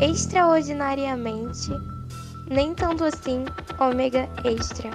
extraordinariamente, 0.00 1.70
nem 2.50 2.74
tanto 2.74 3.04
assim, 3.04 3.44
ômega 3.78 4.28
extra. 4.44 4.90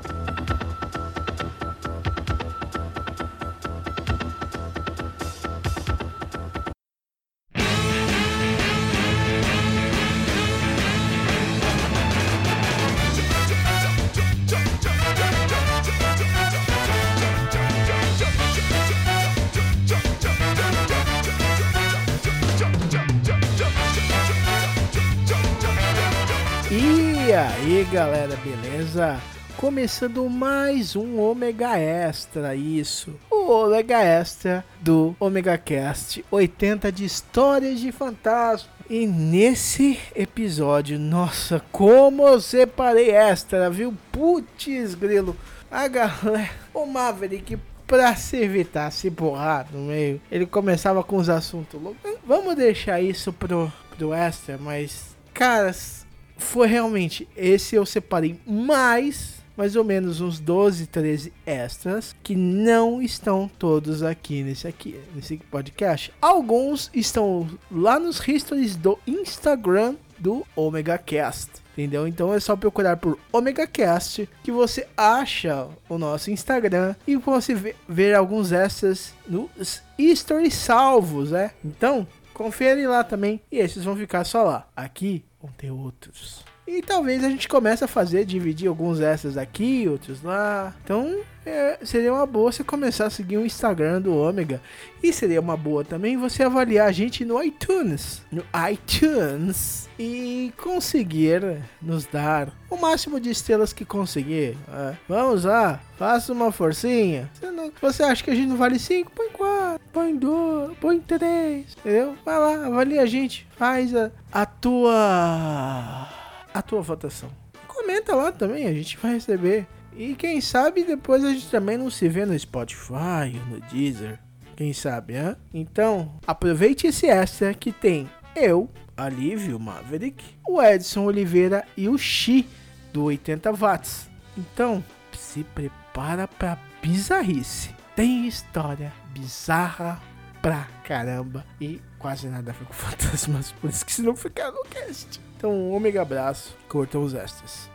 Galera, 28.00 28.38
beleza? 28.38 29.22
Começando 29.58 30.30
mais 30.30 30.96
um 30.96 31.20
Ômega 31.20 31.78
Extra, 31.78 32.56
isso. 32.56 33.14
O 33.30 33.52
Ômega 33.52 34.02
Extra 34.02 34.64
do 34.80 35.14
Omega 35.20 35.58
Cast 35.58 36.24
80 36.32 36.94
de 36.94 37.04
histórias 37.04 37.78
de 37.82 37.92
fantasma. 37.92 38.70
E 38.90 39.06
nesse 39.06 40.00
episódio, 40.16 40.98
nossa, 40.98 41.62
como 41.74 42.26
eu 42.26 42.40
separei 42.40 43.12
extra, 43.12 43.70
viu? 43.70 43.94
Putz, 44.14 44.96
grilo. 44.96 45.36
A 45.70 45.86
galera, 45.90 46.52
o 46.74 46.86
Maverick, 46.86 47.60
pra 47.86 48.16
se 48.16 48.38
evitar 48.38 48.90
se 48.94 49.10
borrar 49.10 49.68
no 49.74 49.88
meio, 49.88 50.22
ele 50.32 50.46
começava 50.46 51.04
com 51.04 51.18
os 51.18 51.28
assuntos 51.28 51.82
loucos. 51.82 52.00
Vamos 52.26 52.56
deixar 52.56 53.02
isso 53.02 53.34
pro, 53.34 53.70
pro 53.98 54.14
extra, 54.14 54.58
mas, 54.58 55.18
caras, 55.34 55.99
foi 56.40 56.68
realmente 56.68 57.28
esse 57.36 57.76
eu 57.76 57.86
separei 57.86 58.40
mais 58.48 59.40
mais 59.60 59.76
ou 59.76 59.84
menos 59.84 60.22
uns 60.22 60.40
12, 60.40 60.88
13 60.88 61.34
extras 61.46 62.16
que 62.24 62.34
não 62.34 63.02
estão 63.02 63.52
todos 63.60 64.02
aqui 64.02 64.42
nesse 64.42 64.66
aqui, 64.66 64.98
nesse 65.14 65.36
podcast. 65.52 66.14
Alguns 66.22 66.90
estão 66.94 67.46
lá 67.70 68.00
nos 68.00 68.26
histories 68.26 68.78
do 68.78 68.98
Instagram 69.06 69.96
do 70.18 70.46
Omega 70.56 70.98
Cast. 70.98 71.52
Entendeu? 71.74 72.08
Então 72.08 72.34
é 72.34 72.40
só 72.40 72.56
procurar 72.56 72.98
por 72.98 73.18
Omega 73.32 73.66
Cast 73.68 74.30
que 74.44 74.52
você 74.52 74.88
acha 74.98 75.68
o 75.88 75.98
nosso 75.98 76.32
Instagram 76.32 76.96
e 77.06 77.16
você 77.16 77.54
vê, 77.54 77.76
ver 77.88 78.16
alguns 78.16 78.52
extras 78.54 79.14
nos 79.28 79.82
stories 80.16 80.54
salvos, 80.54 81.32
né? 81.32 81.52
Então, 81.64 82.06
confere 82.40 82.88
lá 82.88 83.04
também 83.04 83.42
e 83.52 83.58
esses 83.60 83.84
vão 83.84 83.98
ficar 83.98 84.24
só 84.24 84.44
lá. 84.44 84.66
Aqui 84.74 85.26
vão 85.42 85.52
ter 85.52 85.72
outros. 85.72 86.46
E 86.66 86.82
talvez 86.82 87.22
a 87.22 87.30
gente 87.30 87.50
comece 87.50 87.84
a 87.84 87.88
fazer, 87.88 88.24
dividir 88.24 88.70
alguns 88.70 89.02
extras 89.02 89.36
aqui, 89.36 89.90
outros 89.90 90.24
lá. 90.24 90.74
Então 90.82 91.20
é, 91.50 91.80
seria 91.84 92.14
uma 92.14 92.26
boa 92.26 92.52
você 92.52 92.64
começar 92.64 93.08
a 93.08 93.10
seguir 93.10 93.38
o 93.38 93.46
Instagram 93.46 94.02
do 94.02 94.16
Ômega. 94.16 94.62
E 95.02 95.14
seria 95.14 95.40
uma 95.40 95.56
boa 95.56 95.84
também 95.84 96.18
você 96.18 96.44
avaliar 96.44 96.88
a 96.88 96.92
gente 96.92 97.24
no 97.24 97.42
iTunes. 97.42 98.22
No 98.32 98.44
iTunes. 98.72 99.90
E 99.98 100.54
conseguir 100.58 101.42
nos 101.82 102.06
dar 102.06 102.54
o 102.70 102.78
máximo 102.78 103.20
de 103.20 103.30
estrelas 103.30 103.74
que 103.74 103.84
conseguir. 103.84 104.58
É, 104.72 104.96
vamos 105.08 105.44
lá, 105.44 105.82
faça 105.98 106.32
uma 106.32 106.52
forcinha. 106.52 107.30
Você, 107.34 107.52
não, 107.52 107.72
você 107.82 108.04
acha 108.04 108.24
que 108.24 108.30
a 108.30 108.36
gente 108.36 108.48
não 108.48 108.58
vale 108.58 108.80
5? 108.80 109.12
Põe 109.12 109.30
4, 109.30 109.82
põe 109.92 110.16
2, 110.16 110.78
põe 110.78 111.00
3. 111.00 111.66
Entendeu? 111.80 112.16
Vai 112.24 112.40
lá, 112.40 112.68
avalia 112.68 113.02
a 113.02 113.06
gente. 113.06 113.48
Faz 113.58 113.96
a, 113.96 114.12
a 114.32 114.46
tua 114.46 116.08
a 116.54 116.62
tua 116.62 116.82
votação. 116.82 117.30
Comenta 117.68 118.16
lá 118.16 118.32
também, 118.32 118.68
a 118.68 118.74
gente 118.74 118.98
vai 118.98 119.14
receber. 119.14 119.68
E 120.00 120.16
quem 120.16 120.40
sabe 120.40 120.86
depois 120.86 121.26
a 121.26 121.34
gente 121.34 121.52
também 121.52 121.78
não 121.78 121.92
se 121.92 122.08
vê 122.08 122.26
no 122.26 122.40
Spotify 122.40 123.38
no 123.50 123.60
Deezer. 123.60 124.18
Quem 124.56 124.72
sabe, 124.72 125.18
hein? 125.18 125.36
Então, 125.54 126.18
aproveite 126.26 126.88
esse 126.88 127.08
extra 127.08 127.54
que 127.54 127.70
tem 127.70 128.10
eu, 128.34 128.70
Alívio 128.96 129.60
Maverick, 129.60 130.24
o 130.48 130.62
Edson 130.62 131.04
Oliveira 131.04 131.66
e 131.76 131.90
o 131.90 131.98
Xi 131.98 132.48
do 132.94 133.04
80 133.04 133.52
watts. 133.52 134.10
Então, 134.38 134.82
se 135.12 135.44
prepara 135.44 136.30
pra 136.30 136.58
bizarrice. 136.82 137.76
Tem 137.94 138.26
história 138.26 138.94
bizarra 139.12 140.02
pra 140.42 140.66
caramba 140.86 141.46
e 141.60 141.82
quase 141.98 142.30
nada 142.30 142.52
a 142.52 142.54
ver 142.54 142.64
com 142.64 142.72
fantasmas, 142.72 143.52
por 143.52 143.70
isso 143.70 143.86
que 143.86 143.92
se 143.92 144.02
não 144.02 144.16
ficar 144.16 144.50
no 144.50 144.64
cast. 144.64 145.20
Então, 145.36 145.52
um 145.52 145.74
ômega 145.74 146.02
abraço, 146.02 146.56
curtam 146.70 147.04
os 147.04 147.14
extras. 147.14 147.70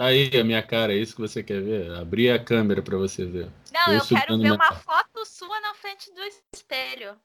Tá 0.00 0.06
aí 0.06 0.30
a 0.40 0.42
minha 0.42 0.62
cara, 0.62 0.94
é 0.94 0.96
isso 0.96 1.14
que 1.14 1.20
você 1.20 1.42
quer 1.42 1.60
ver? 1.60 1.92
Abri 1.92 2.30
a 2.30 2.42
câmera 2.42 2.80
pra 2.80 2.96
você 2.96 3.26
ver. 3.26 3.48
Não, 3.70 3.92
eu, 3.92 4.00
subindo 4.00 4.24
quero 4.24 4.38
ver 4.38 4.52
uma 4.52 4.56
cara. 4.56 4.74
foto 4.76 5.26
sua 5.26 5.60
na 5.60 5.74
frente 5.74 6.10
do 6.14 6.22
espelho. 6.54 7.16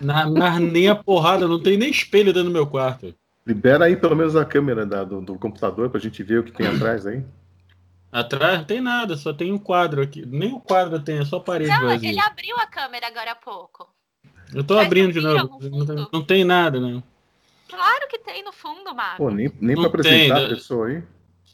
Na, 0.00 0.28
na- 0.28 0.58
nem 0.58 0.88
a 0.88 0.96
porrada, 0.96 1.46
não 1.46 1.62
tem 1.62 1.76
nem 1.76 1.88
espelho 1.88 2.32
dentro 2.32 2.48
do 2.48 2.52
meu 2.52 2.66
quarto. 2.66 3.14
Libera 3.46 3.84
aí 3.84 3.94
pelo 3.94 4.16
menos 4.16 4.34
a 4.34 4.44
câmera 4.44 4.84
da- 4.84 5.04
do, 5.04 5.20
do 5.20 5.38
computador 5.38 5.88
pra 5.88 6.00
gente 6.00 6.20
ver 6.24 6.40
o 6.40 6.42
que 6.42 6.50
tem 6.50 6.66
atrás 6.66 7.06
aí. 7.06 7.24
Atrás 8.10 8.58
não 8.58 8.64
tem 8.64 8.80
nada, 8.80 9.16
só 9.16 9.32
tem 9.32 9.52
um 9.52 9.58
quadro 9.58 10.02
aqui. 10.02 10.26
Nem 10.26 10.52
o 10.52 10.58
quadro 10.58 10.98
tem, 10.98 11.18
é 11.18 11.24
só 11.24 11.38
parede 11.38 11.70
Não, 11.70 11.82
vazia. 11.82 12.08
ele 12.10 12.18
abriu 12.18 12.56
a 12.56 12.66
câmera 12.66 13.06
agora 13.06 13.30
há 13.30 13.36
pouco. 13.36 13.88
Eu 14.52 14.64
tô 14.64 14.74
Mas 14.74 14.86
abrindo 14.86 15.12
de 15.12 15.20
novo. 15.20 15.60
Não 15.70 15.86
tem, 15.86 15.96
fundo? 15.96 16.08
não 16.12 16.24
tem 16.24 16.44
nada, 16.44 16.80
não. 16.80 17.00
Claro 17.68 18.08
que 18.08 18.18
tem 18.18 18.42
no 18.42 18.52
fundo, 18.52 18.92
Marco. 18.96 19.18
Pô, 19.18 19.30
nem, 19.30 19.48
nem 19.60 19.76
Não 19.76 19.82
pra 19.82 19.90
apresentar 20.00 20.34
tem, 20.34 20.44
a 20.44 20.48
né? 20.48 20.54
pessoa 20.56 20.88
aí. 20.88 21.04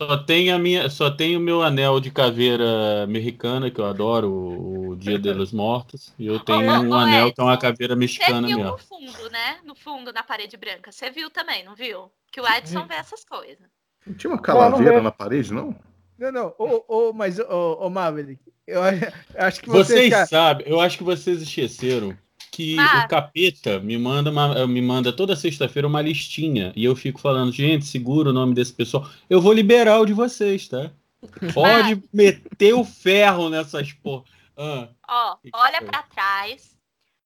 Só 0.09 0.17
tem 0.17 0.51
a 0.51 0.59
minha, 0.59 0.91
só 0.91 1.11
tem 1.11 1.37
o 1.37 1.41
meu 1.41 1.63
anel 1.63 2.01
de 2.01 2.11
caveira 2.11 3.03
americana 3.05 3.71
que 3.71 3.81
eu 3.81 3.85
adoro, 3.85 4.31
o, 4.31 4.89
o 4.91 4.97
Dia 4.97 5.19
dos 5.19 5.53
Mortos, 5.53 6.13
e 6.19 6.27
eu 6.27 6.41
tenho 6.41 6.59
Ô, 6.59 6.83
um 6.83 6.91
ô, 6.91 6.95
anel 6.95 7.33
que 7.33 7.41
é 7.41 7.45
uma 7.45 7.57
caveira 7.59 7.95
Você 7.95 7.99
mexicana 8.01 8.47
viu 8.47 8.57
mesmo. 8.59 8.73
no 8.73 8.79
fundo, 8.79 9.31
né? 9.31 9.59
No 9.65 9.75
fundo, 9.75 10.13
na 10.13 10.23
parede 10.23 10.57
branca. 10.57 10.91
Você 10.91 11.11
viu 11.11 11.31
também, 11.31 11.65
não 11.65 11.75
viu? 11.75 12.11
Que 12.33 12.41
o 12.41 12.47
Edson 12.49 12.87
vê 12.87 12.95
essas 12.95 13.25
coisas. 13.25 13.67
Não 14.07 14.15
tinha 14.15 14.33
uma 14.33 14.41
calaveira 14.41 15.01
na 15.01 15.13
parede, 15.13 15.53
não? 15.53 15.75
Não, 16.19 16.33
não, 16.33 16.55
ô, 16.59 16.85
ô, 16.89 17.13
mas, 17.13 17.39
ô, 17.39 17.79
ô 17.81 17.91
Maverick, 17.91 18.41
eu 18.67 18.81
acho- 19.37 19.61
que 19.61 19.69
você. 19.69 19.95
Vocês 19.95 20.11
cara, 20.11 20.27
sabem, 20.27 20.67
eu 20.69 20.81
acho 20.81 20.99
que 20.99 21.05
vocês 21.05 21.43
esqueceram 21.43 22.17
que 22.53 22.79
Ah. 22.79 23.05
o 23.05 23.09
capeta 23.09 23.81
me 23.81 23.97
manda, 23.99 24.31
uma- 24.31 24.67
me 24.67 24.83
manda 24.83 25.11
toda 25.13 25.35
sexta-feira 25.35 25.89
uma 25.89 26.03
listinha 26.03 26.73
e 26.77 26.85
eu 26.85 26.95
fico 26.95 27.19
falando, 27.19 27.51
gente, 27.51 27.87
segura 27.87 28.29
o 28.29 28.33
nome 28.33 28.55
desse 28.55 28.73
pessoal. 28.75 29.09
Eu 29.29 29.41
vou 29.41 29.53
liberar 29.55 29.99
o 29.99 30.05
de 30.07 30.13
vocês, 30.13 30.69
tá? 30.69 30.93
Pode 31.55 32.03
meter 32.13 32.75
o 32.75 32.85
ferro 32.85 33.49
nessas 33.49 33.93
porra. 33.93 34.25
Ah, 34.57 34.89
Ó, 35.09 35.37
olha 35.55 35.81
pra 35.83 36.03
trás, 36.03 36.77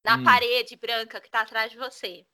na 0.04 0.16
Hum. 0.16 0.22
parede 0.24 0.76
branca 0.76 1.20
que 1.20 1.28
tá 1.28 1.40
atrás 1.40 1.70
de 1.72 1.76
você. 1.76 2.24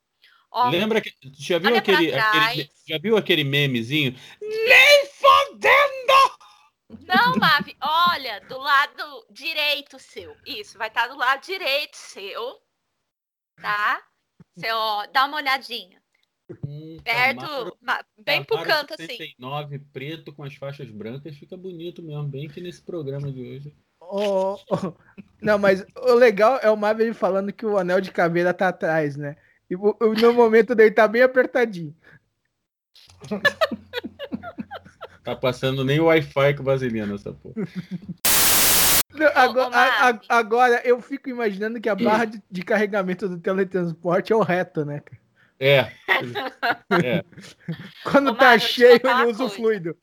Ó, 0.51 0.69
lembra 0.69 1.01
que 1.01 1.11
já 1.39 1.59
viu 1.59 1.75
aquele, 1.75 2.13
aquele 2.15 2.71
já 2.87 2.99
viu 2.99 3.17
aquele 3.17 3.43
memezinho? 3.43 4.15
Nem 4.39 5.07
fodendo! 5.07 6.33
Não, 7.07 7.37
Mavi, 7.37 7.75
olha, 7.81 8.39
do 8.51 8.59
lado 8.59 9.25
direito 9.31 9.99
seu. 9.99 10.37
Isso, 10.47 10.77
vai 10.77 10.89
estar 10.89 11.07
do 11.09 11.17
lado 11.17 11.43
direito 11.43 11.97
seu. 11.97 12.59
Tá? 13.61 14.01
Você, 14.55 14.71
ó, 14.71 15.07
dá 15.13 15.27
uma 15.27 15.37
olhadinha. 15.39 16.01
Um 16.65 16.99
Perto, 17.03 17.41
Camaro- 17.41 17.77
ma- 17.81 18.05
bem 18.19 18.45
pro 18.45 18.57
Camaro 18.59 18.87
canto, 18.89 18.95
assim. 18.95 19.07
69 19.07 19.79
preto 19.93 20.33
com 20.35 20.43
as 20.45 20.55
faixas 20.55 20.91
brancas 20.91 21.37
fica 21.37 21.57
bonito 21.57 22.03
mesmo, 22.03 22.25
bem 22.25 22.49
que 22.49 22.61
nesse 22.61 22.83
programa 22.83 23.33
de 23.33 23.41
hoje. 23.43 23.75
ô, 24.01 24.55
ô, 24.55 24.59
não, 25.41 25.59
mas 25.59 25.85
o 25.97 26.15
legal 26.15 26.59
é 26.63 26.71
o 26.71 26.77
Maverick 26.77 27.17
falando 27.17 27.53
que 27.53 27.65
o 27.65 27.79
anel 27.79 28.01
de 28.01 28.11
caveira 28.11 28.53
tá 28.53 28.69
atrás, 28.69 29.17
né? 29.17 29.37
E 29.71 29.75
no 29.75 30.33
momento 30.35 30.75
dele 30.75 30.91
tá 30.91 31.09
bem 31.09 31.23
apertadinho. 31.23 31.97
Tá 35.25 35.37
passando 35.37 35.85
nem 35.85 36.01
o 36.01 36.07
Wi-Fi 36.07 36.55
com 36.57 36.65
vaselina 36.65 37.15
essa 37.15 37.33
porra. 37.33 37.55
Não, 39.13 39.27
agora, 39.35 39.69
ô, 39.69 39.75
a- 39.75 40.11
a- 40.11 40.21
agora 40.39 40.81
eu 40.87 41.01
fico 41.01 41.29
imaginando 41.29 41.81
que 41.81 41.89
a 41.89 41.95
barra 41.95 42.25
de, 42.27 42.43
de 42.51 42.63
carregamento 42.63 43.29
do 43.29 43.39
teletransporte 43.39 44.33
é 44.33 44.37
o 44.37 44.43
reto, 44.43 44.85
né? 44.85 45.03
É. 45.61 45.93
É. 46.91 47.25
Quando 48.03 48.31
Ô, 48.31 48.35
tá 48.35 48.59
cheio, 48.59 49.01
ele 49.05 49.25
usa 49.25 49.45
o 49.45 49.49
fluido. 49.51 49.97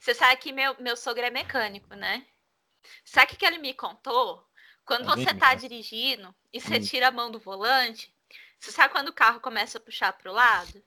Você 0.00 0.14
sabe 0.14 0.36
que 0.38 0.52
meu, 0.52 0.74
meu 0.80 0.96
sogro 0.96 1.24
é 1.24 1.30
mecânico, 1.30 1.94
né? 1.94 2.26
Sabe 3.04 3.26
o 3.26 3.28
que 3.30 3.36
que 3.38 3.46
ele 3.46 3.58
me 3.58 3.74
contou? 3.74 4.46
Quando 4.86 5.06
Tá 5.06 5.16
você 5.16 5.34
tá 5.34 5.54
dirigindo 5.54 6.34
e 6.52 6.60
você 6.60 6.78
Hum. 6.78 6.80
tira 6.80 7.08
a 7.08 7.12
mão 7.12 7.30
do 7.30 7.40
volante, 7.40 8.14
você 8.60 8.72
sabe 8.72 8.92
quando 8.94 9.08
o 9.10 9.14
carro 9.14 9.40
começa 9.40 9.78
a 9.78 9.80
puxar 9.82 10.12
pro 10.14 10.32
lado? 10.32 10.82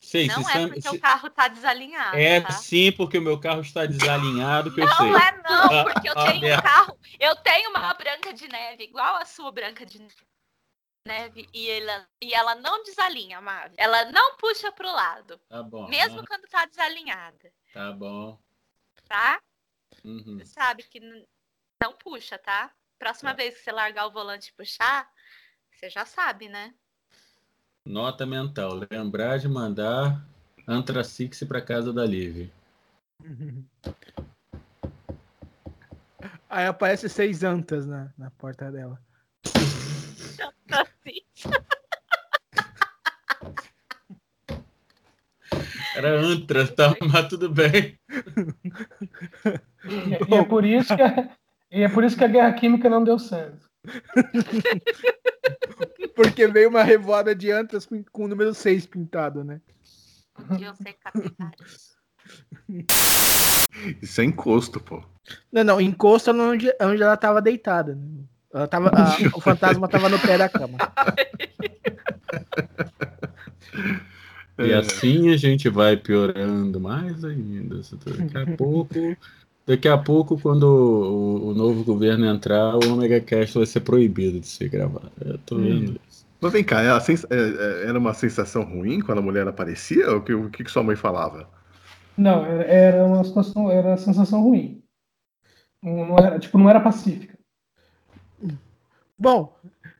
Sei, 0.00 0.26
não 0.28 0.48
é 0.48 0.68
porque 0.68 0.82
se- 0.82 0.96
o 0.96 1.00
carro 1.00 1.30
tá 1.30 1.48
desalinhado, 1.48 2.16
É 2.16 2.40
tá? 2.40 2.50
sim, 2.52 2.92
porque 2.92 3.18
o 3.18 3.22
meu 3.22 3.40
carro 3.40 3.60
está 3.62 3.86
desalinhado, 3.86 4.72
que 4.72 4.80
eu 4.80 4.88
sei. 4.88 5.10
Não 5.10 5.18
é 5.18 5.42
não, 5.42 5.84
porque 5.84 6.08
eu 6.08 6.12
Ah, 6.16 6.24
tenho 6.32 6.46
um 6.46 6.62
carro, 6.62 6.98
eu 7.18 7.36
tenho 7.36 7.70
uma 7.70 7.94
branca 7.94 8.32
de 8.32 8.46
neve, 8.48 8.84
igual 8.84 9.16
a 9.16 9.24
sua 9.24 9.50
branca 9.50 9.84
de 9.84 10.06
neve, 11.06 11.48
e 11.52 11.70
ela, 11.70 12.08
e 12.22 12.34
ela 12.34 12.54
não 12.54 12.82
desalinha, 12.82 13.40
Mavi. 13.40 13.74
Ela 13.78 14.04
não 14.06 14.36
puxa 14.36 14.70
pro 14.72 14.90
lado, 14.90 15.38
Tá 15.48 15.62
bom. 15.62 15.88
mesmo 15.88 16.20
ah, 16.20 16.26
quando 16.26 16.46
tá 16.48 16.66
desalinhada, 16.66 17.52
Tá 17.72 17.92
bom. 17.92 18.38
tá? 19.08 19.40
Uhum. 20.04 20.38
Você 20.38 20.44
sabe 20.44 20.82
que 20.82 21.00
não 21.82 21.92
puxa, 21.94 22.38
tá? 22.38 22.72
Próxima 22.98 23.30
Tá. 23.30 23.36
vez 23.36 23.56
que 23.56 23.62
você 23.64 23.72
largar 23.72 24.06
o 24.06 24.12
volante 24.12 24.50
e 24.50 24.54
puxar, 24.54 25.10
você 25.70 25.88
já 25.90 26.04
sabe, 26.04 26.48
né? 26.48 26.74
Nota 27.86 28.26
mental. 28.26 28.80
Lembrar 28.90 29.38
de 29.38 29.48
mandar 29.48 30.20
Antracix 30.66 31.44
para 31.44 31.62
casa 31.62 31.92
da 31.92 32.04
Liv. 32.04 32.50
Aí 36.50 36.66
aparece 36.66 37.08
seis 37.08 37.44
antas 37.44 37.86
na, 37.86 38.12
na 38.18 38.32
porta 38.32 38.72
dela. 38.72 39.00
Era 45.96 46.20
Antra, 46.20 46.66
tá? 46.66 46.94
Mas 47.10 47.28
tudo 47.28 47.48
bem. 47.48 47.98
E, 49.84 50.10
e 50.28 50.34
é 50.34 50.44
por 50.44 50.64
isso 50.64 50.94
que 50.94 51.02
a, 51.02 51.30
e 51.70 51.82
é 51.82 51.88
por 51.88 52.04
isso 52.04 52.16
que 52.16 52.24
a 52.24 52.28
guerra 52.28 52.52
química 52.52 52.90
não 52.90 53.02
deu 53.02 53.18
certo. 53.18 53.66
Porque 56.16 56.48
veio 56.48 56.68
uma 56.70 56.82
revoada 56.82 57.34
de 57.34 57.50
antas 57.50 57.84
com, 57.86 58.02
com 58.10 58.24
o 58.24 58.28
número 58.28 58.52
6 58.54 58.86
pintado, 58.86 59.44
né? 59.44 59.60
E 60.58 60.64
eu 60.64 60.74
sei 60.74 60.94
capitais. 60.94 61.94
Isso 64.02 64.20
é 64.20 64.24
encosto, 64.24 64.80
pô. 64.80 65.02
Não, 65.52 65.62
não, 65.62 65.80
encosta 65.80 66.32
onde, 66.32 66.74
onde 66.80 67.02
ela 67.02 67.16
tava 67.16 67.40
deitada. 67.42 67.94
né? 67.94 68.02
Ela 68.52 68.66
tava, 68.66 68.88
a- 68.88 69.16
o 69.36 69.40
fantasma 69.40 69.86
tava 69.88 70.08
no 70.08 70.18
pé 70.18 70.38
da 70.38 70.48
cama. 70.48 70.78
E 74.58 74.70
É. 74.70 74.74
assim 74.78 75.30
a 75.32 75.36
gente 75.36 75.68
vai 75.68 75.96
piorando 75.96 76.80
mais 76.80 77.22
ainda. 77.24 77.80
Daqui 78.06 78.38
a 78.52 78.56
pouco, 78.56 78.94
daqui 79.66 79.88
a 79.88 79.98
pouco 79.98 80.38
quando 80.40 80.62
o, 80.64 81.48
o 81.48 81.54
novo 81.54 81.82
governo 81.84 82.24
entrar, 82.24 82.76
o 82.76 82.92
Omega 82.92 83.20
Cast 83.20 83.58
vai 83.58 83.66
ser 83.66 83.80
proibido 83.80 84.38
de 84.40 84.46
ser 84.46 84.68
gravado. 84.68 85.10
Eu 85.20 85.38
tô 85.38 85.56
vendo 85.56 85.98
isso. 86.08 86.24
Mas 86.40 86.52
vem 86.52 86.62
cá, 86.62 86.82
é 86.82 86.88
é- 86.88 87.34
é- 87.34 87.88
era 87.88 87.98
uma 87.98 88.14
sensação 88.14 88.62
ruim 88.62 89.00
quando 89.00 89.18
a 89.18 89.22
mulher 89.22 89.48
aparecia? 89.48 90.14
O 90.14 90.22
que, 90.22 90.32
o 90.32 90.48
que 90.48 90.62
que 90.62 90.70
sua 90.70 90.82
mãe 90.82 90.94
falava? 90.94 91.48
Não, 92.16 92.44
era- 92.46 93.04
uma 93.04 93.24
situação, 93.24 93.70
era 93.70 93.88
uma 93.88 93.96
sensação 93.96 94.42
ruim. 94.42 94.82
Não 95.82 96.16
era, 96.18 96.38
tipo, 96.38 96.58
não 96.58 96.70
era 96.70 96.80
pacífica. 96.80 97.36
Bom, 99.18 99.56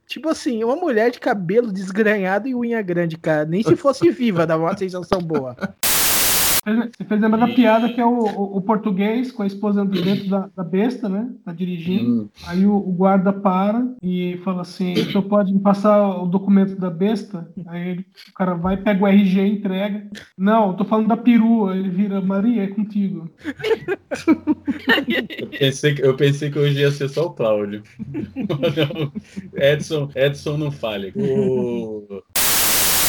tipo 0.07 0.29
assim, 0.29 0.63
uma 0.63 0.77
mulher 0.77 1.11
de 1.11 1.19
cabelo 1.19 1.73
desgranhado 1.73 2.49
e 2.49 2.55
unha 2.55 2.83
grande, 2.83 3.17
cara. 3.17 3.45
Nem 3.45 3.63
se 3.63 3.77
fosse 3.77 4.11
viva 4.11 4.47
dava 4.47 4.65
uma 4.65 4.77
sensação 4.77 5.21
boa. 5.21 5.57
Fez- 6.67 6.91
Você 6.99 7.05
fez 7.05 7.21
lembrar 7.21 7.47
da 7.47 7.55
piada 7.55 7.89
que 7.93 8.01
é 8.01 8.05
o, 8.05 8.19
o- 8.19 8.57
o 8.57 8.61
português 8.61 9.31
com 9.31 9.45
a 9.45 9.47
esposa 9.47 9.85
dentro 9.85 10.29
da, 10.29 10.51
da 10.57 10.65
besta, 10.65 11.09
né? 11.09 11.31
Tá 11.45 11.53
dirigindo. 11.53 12.23
Hum, 12.25 12.29
Aí 12.47 12.67
o, 12.67 12.75
o 12.77 12.93
guarda 12.93 13.33
para 13.33 13.87
e 14.03 14.39
fala 14.45 14.63
assim: 14.63 14.95
o 14.95 15.05
senhor 15.05 15.23
pode 15.23 15.53
me 15.55 15.61
passar 15.61 16.09
o 16.21 16.27
documento 16.27 16.75
da 16.75 16.91
besta? 16.91 17.49
Aí 17.69 17.91
ele- 17.91 18.07
o 18.31 18.35
cara 18.35 18.55
vai, 18.55 18.77
pega 18.77 19.05
o 19.05 19.07
RG 19.07 19.41
e 19.43 19.53
entrega. 19.53 20.11
Não, 20.37 20.69
eu 20.71 20.75
tô 20.75 20.85
falando 20.85 21.07
da 21.07 21.17
perua. 21.17 21.77
Ele 21.77 21.89
vira: 21.89 22.21
Maria, 22.21 22.65
é 22.65 22.67
contigo. 22.67 23.31
eu, 25.39 25.47
pensei 25.59 25.95
que, 25.95 26.03
eu 26.05 26.17
pensei 26.17 26.51
que 26.51 26.59
hoje 26.59 26.81
ia 26.81 26.91
ser 26.91 27.09
só 27.09 27.27
o 27.27 27.31
Cláudio. 27.31 27.83
Edson, 29.55 30.11
Edson 30.15 30.57
não 30.57 30.71
falha. 30.71 31.13
O- 31.15 32.23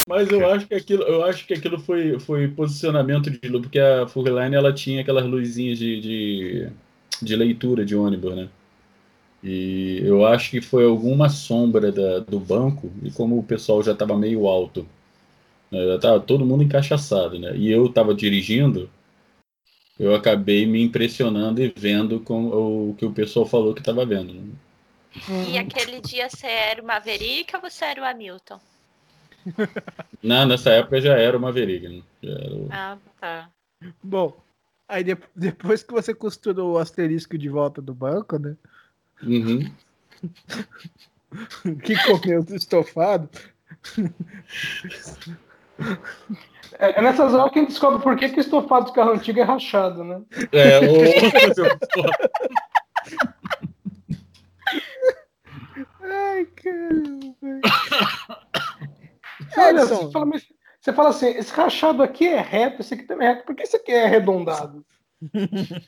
Mas 0.07 0.29
eu 0.31 0.49
acho 0.49 0.67
que 0.67 0.73
aquilo, 0.75 1.03
eu 1.03 1.23
acho 1.23 1.45
que 1.45 1.53
aquilo 1.53 1.79
foi, 1.79 2.19
foi 2.19 2.47
posicionamento 2.47 3.29
de 3.29 3.47
luz, 3.49 3.63
porque 3.63 3.79
a 3.79 4.07
Furline 4.07 4.55
ela 4.55 4.73
tinha 4.73 5.01
aquelas 5.01 5.25
luzinhas 5.25 5.77
de, 5.77 5.99
de, 6.01 6.69
de 7.21 7.35
leitura 7.35 7.85
de 7.85 7.95
ônibus, 7.95 8.35
né? 8.35 8.49
E 9.43 10.01
eu 10.03 10.25
acho 10.25 10.51
que 10.51 10.61
foi 10.61 10.85
alguma 10.85 11.29
sombra 11.29 11.91
da- 11.91 12.19
do 12.19 12.39
banco, 12.39 12.91
e 13.03 13.11
como 13.11 13.37
o 13.37 13.43
pessoal 13.43 13.83
já 13.83 13.93
estava 13.93 14.17
meio 14.17 14.47
alto, 14.47 14.87
né, 15.71 15.85
já 15.87 15.99
tava 15.99 16.19
todo 16.21 16.45
mundo 16.45 16.63
encaixaçado, 16.63 17.39
né? 17.39 17.55
E 17.57 17.71
eu 17.71 17.87
estava 17.87 18.13
dirigindo, 18.15 18.89
eu 19.99 20.15
acabei 20.15 20.65
me 20.65 20.81
impressionando 20.81 21.61
e 21.61 21.71
vendo 21.75 22.19
com 22.19 22.47
o 22.89 22.95
que 22.95 23.05
o 23.05 23.11
pessoal 23.13 23.45
falou 23.45 23.73
que 23.75 23.81
estava 23.81 24.05
vendo. 24.05 24.33
né? 24.33 24.41
E 25.41 25.57
aquele 25.57 25.99
dia 26.01 26.29
você 26.29 26.47
era 26.47 26.81
uma 26.81 26.99
Verica 26.99 27.57
ou 27.57 27.69
você 27.69 27.85
era 27.85 28.01
o 28.01 28.05
Hamilton? 28.05 28.59
Na, 30.23 30.45
nessa 30.45 30.69
época 30.71 31.01
já 31.01 31.17
era 31.17 31.37
uma 31.37 31.51
veriga, 31.51 31.89
né? 31.89 32.01
Já 32.23 32.31
era 32.33 32.55
o- 32.55 32.67
Ah, 32.71 32.97
tá. 33.19 33.49
Bom, 34.03 34.35
aí 34.87 35.03
de- 35.03 35.17
depois 35.35 35.83
que 35.83 35.93
você 35.93 36.13
costurou 36.13 36.73
o 36.73 36.77
asterisco 36.77 37.37
de 37.37 37.49
volta 37.49 37.81
do 37.81 37.93
banco, 37.93 38.37
né? 38.39 38.55
Uhum. 39.23 39.69
Que 41.83 41.95
comeu 42.05 42.41
do 42.43 42.55
estofado. 42.55 43.29
É, 46.79 46.99
é 46.99 47.01
nessas 47.01 47.33
horas 47.33 47.51
que 47.51 47.59
a 47.59 47.61
gente 47.61 47.71
descobre 47.71 48.01
por 48.01 48.15
que, 48.15 48.29
que 48.29 48.37
o 48.37 48.41
estofado 48.41 48.85
de 48.87 48.93
carro 48.93 49.11
antigo 49.11 49.39
é 49.39 49.43
rachado, 49.43 50.03
né? 50.03 50.21
É, 50.51 50.79
o... 50.79 50.83
Ai, 56.01 56.45
caramba. 56.55 57.35
Olha, 59.61 59.81
Edson. 59.81 59.95
você, 60.05 60.11
fala, 60.11 60.25
mas- 60.25 60.47
você 60.79 60.93
fala 60.93 61.09
assim: 61.09 61.27
esse 61.27 61.51
rachado 61.53 62.03
aqui 62.03 62.27
é 62.27 62.39
reto, 62.41 62.81
esse 62.81 62.93
aqui 62.93 63.03
também 63.03 63.27
é 63.27 63.31
reto, 63.33 63.45
por 63.45 63.55
que 63.55 63.63
esse 63.63 63.75
aqui 63.75 63.91
é 63.91 64.05
arredondado? 64.05 64.85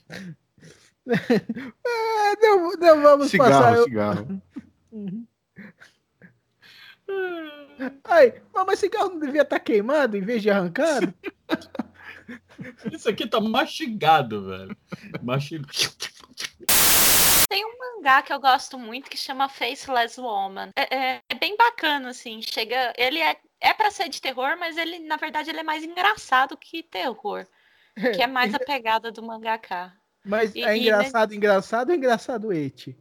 É, 1.07 2.35
não, 2.39 2.71
não 2.73 3.01
vamos 3.01 3.31
passar. 3.35 3.73
Cigarro, 3.73 3.75
eu- 3.75 3.83
cigarro. 3.85 4.41
Uhum. 4.91 5.25
Ai, 8.03 8.41
mas 8.53 8.65
mas 8.67 8.79
cigarro 8.79 9.09
não 9.09 9.19
devia 9.19 9.41
estar 9.41 9.59
queimado 9.59 10.15
em 10.17 10.21
vez 10.21 10.41
de 10.43 10.49
arrancado? 10.51 11.11
Isso 12.91 13.09
aqui 13.09 13.25
tá 13.27 13.39
mastigado, 13.39 14.45
velho. 14.45 14.77
Mastigado. 15.23 15.71
Tem 17.47 17.65
um 17.65 17.77
mangá 17.79 18.21
que 18.21 18.31
eu 18.31 18.39
gosto 18.39 18.77
muito 18.77 19.09
que 19.09 19.17
chama 19.17 19.49
Faceless 19.49 20.19
Woman. 20.21 20.69
É, 20.75 20.95
é- 20.95 21.21
é 21.29 21.35
bem 21.35 21.57
bacana, 21.57 22.09
assim. 22.09 22.41
Chega. 22.41 22.93
Ele 22.97 23.17
é, 23.19 23.37
é 23.61 23.73
para 23.73 23.91
ser 23.91 24.09
de 24.09 24.21
terror, 24.21 24.57
mas 24.59 24.77
ele, 24.77 24.99
na 24.99 25.17
verdade, 25.17 25.49
ele 25.49 25.59
é 25.59 25.63
mais 25.63 25.83
engraçado 25.83 26.57
que 26.57 26.83
terror. 26.83 27.45
Que 28.17 28.21
é 28.21 28.27
mais 28.27 28.53
a 28.55 28.59
pegada 28.59 29.11
do 29.11 29.21
mangaká. 29.21 29.93
Mas 30.23 30.55
E- 30.55 30.63
é 30.63 30.77
e, 30.77 30.81
engraçado, 30.81 31.33
engraçado 31.33 31.89
ou 31.89 31.95
engraçado 31.95 32.53
ete? 32.53 32.95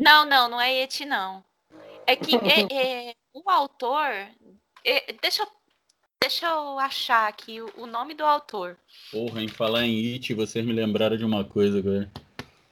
Não, 0.00 0.24
não, 0.24 0.48
não 0.48 0.60
é 0.60 0.82
Eti, 0.82 1.04
não. 1.04 1.44
É 2.06 2.16
que 2.16 2.34
é- 2.36 2.38
é, 3.10 3.14
o 3.34 3.48
autor. 3.48 4.08
é, 4.84 5.12
deixa, 5.20 5.42
eu- 5.42 5.48
deixa 6.20 6.46
eu 6.46 6.78
achar 6.78 7.28
aqui 7.28 7.60
o, 7.60 7.70
o 7.76 7.86
nome 7.86 8.14
do 8.14 8.24
autor. 8.24 8.76
Porra, 9.12 9.42
em 9.42 9.48
falar 9.48 9.84
em 9.84 10.14
It, 10.14 10.32
vocês 10.34 10.64
me 10.64 10.72
lembraram 10.72 11.16
de 11.16 11.24
uma 11.24 11.44
coisa 11.44 11.78
agora. 11.78 12.10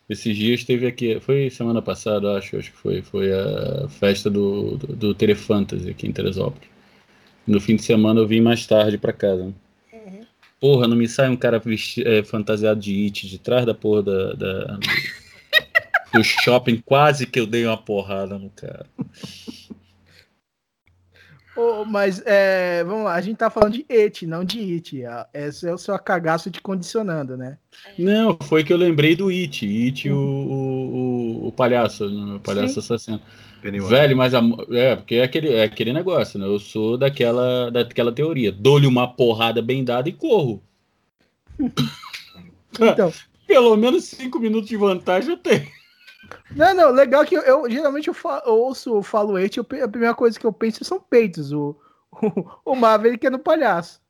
Esses 0.08 0.34
dias 0.36 0.64
teve 0.64 0.86
aqui, 0.88 1.20
foi 1.20 1.48
semana 1.50 1.80
passada, 1.80 2.36
acho, 2.36 2.56
acho 2.56 2.72
que 2.72 2.76
foi, 2.76 3.02
foi 3.02 3.30
a 3.32 3.88
festa 3.88 4.28
do, 4.28 4.76
do, 4.78 4.96
do 4.96 5.14
Telefantasy 5.14 5.88
aqui 5.90 6.08
em 6.08 6.12
Teresópolis. 6.12 6.69
No 7.50 7.60
fim 7.60 7.74
de 7.74 7.82
semana 7.82 8.20
eu 8.20 8.28
vim 8.28 8.40
mais 8.40 8.64
tarde 8.64 8.96
pra 8.96 9.12
casa. 9.12 9.52
Porra, 10.60 10.86
não 10.86 10.96
me 10.96 11.08
sai 11.08 11.28
um 11.28 11.36
cara 11.36 11.58
vesti- 11.58 12.06
é, 12.06 12.22
fantasiado 12.22 12.78
de 12.78 13.04
It 13.06 13.28
de 13.28 13.38
trás 13.38 13.66
da 13.66 13.74
porra 13.74 14.02
da, 14.04 14.32
da- 14.34 14.78
do, 16.14 16.22
shopping, 16.22 16.80
quase 16.84 17.26
que 17.26 17.40
eu 17.40 17.46
dei 17.46 17.66
uma 17.66 17.76
porrada 17.76 18.38
no 18.38 18.50
cara. 18.50 18.86
Ô, 21.56 21.84
mas 21.84 22.22
é, 22.24 22.84
vamos 22.84 23.04
lá, 23.04 23.14
a 23.14 23.20
gente 23.20 23.38
tá 23.38 23.50
falando 23.50 23.72
de 23.72 23.86
et, 23.88 24.24
não 24.26 24.44
de 24.44 24.60
it. 24.74 25.02
Esse 25.34 25.66
é 25.66 25.74
o 25.74 25.78
seu 25.78 25.98
cagaço 25.98 26.50
de 26.50 26.60
condicionando, 26.60 27.36
né? 27.36 27.58
Não, 27.98 28.38
foi 28.42 28.62
que 28.62 28.72
eu 28.72 28.76
lembrei 28.76 29.16
do 29.16 29.28
It. 29.28 29.66
It, 29.66 30.08
o, 30.08 30.16
o, 30.16 31.42
o, 31.44 31.48
o 31.48 31.52
palhaço, 31.52 32.08
né? 32.08 32.34
o 32.36 32.40
palhaço 32.40 32.78
assassino. 32.78 33.20
Pennywise. 33.60 33.90
Velho, 33.90 34.16
mas 34.16 34.34
a, 34.34 34.40
é, 34.70 34.96
porque 34.96 35.16
é 35.16 35.22
aquele, 35.24 35.52
é 35.52 35.64
aquele 35.64 35.92
negócio, 35.92 36.38
né? 36.38 36.46
Eu 36.46 36.58
sou 36.58 36.96
daquela, 36.98 37.70
daquela 37.70 38.12
teoria. 38.12 38.50
Dou-lhe 38.50 38.86
uma 38.86 39.06
porrada 39.06 39.60
bem 39.62 39.84
dada 39.84 40.08
e 40.08 40.12
corro. 40.12 40.62
Então, 42.80 43.12
Pelo 43.48 43.76
menos 43.76 44.04
cinco 44.04 44.38
minutos 44.38 44.68
de 44.68 44.76
vantagem 44.76 45.30
eu 45.30 45.36
tenho. 45.36 45.66
não, 46.54 46.72
não, 46.72 46.90
legal 46.92 47.24
que 47.24 47.34
eu, 47.36 47.42
eu- 47.42 47.68
geralmente 47.68 48.06
eu, 48.06 48.14
fa- 48.14 48.42
eu 48.46 48.54
ouço, 48.54 48.94
eu 48.94 49.02
falo 49.02 49.36
et, 49.36 49.56
eu 49.56 49.64
pe- 49.64 49.80
a 49.82 49.88
primeira 49.88 50.14
coisa 50.14 50.38
que 50.38 50.46
eu 50.46 50.52
penso 50.52 50.84
são 50.84 51.00
peitos. 51.00 51.50
O, 51.52 51.76
o, 52.64 52.72
o 52.72 52.76
Maverick 52.76 53.26
é 53.26 53.30
no 53.30 53.40
palhaço. 53.40 54.00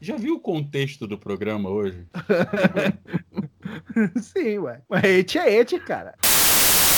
Já 0.00 0.16
viu 0.16 0.34
o 0.36 0.40
contexto 0.40 1.06
do 1.06 1.18
programa 1.18 1.68
hoje? 1.68 2.06
Sim, 4.20 4.58
ué. 4.58 4.80
Mas 4.88 5.04
et 5.04 5.36
é 5.36 5.54
et, 5.60 5.78
cara. 5.80 6.14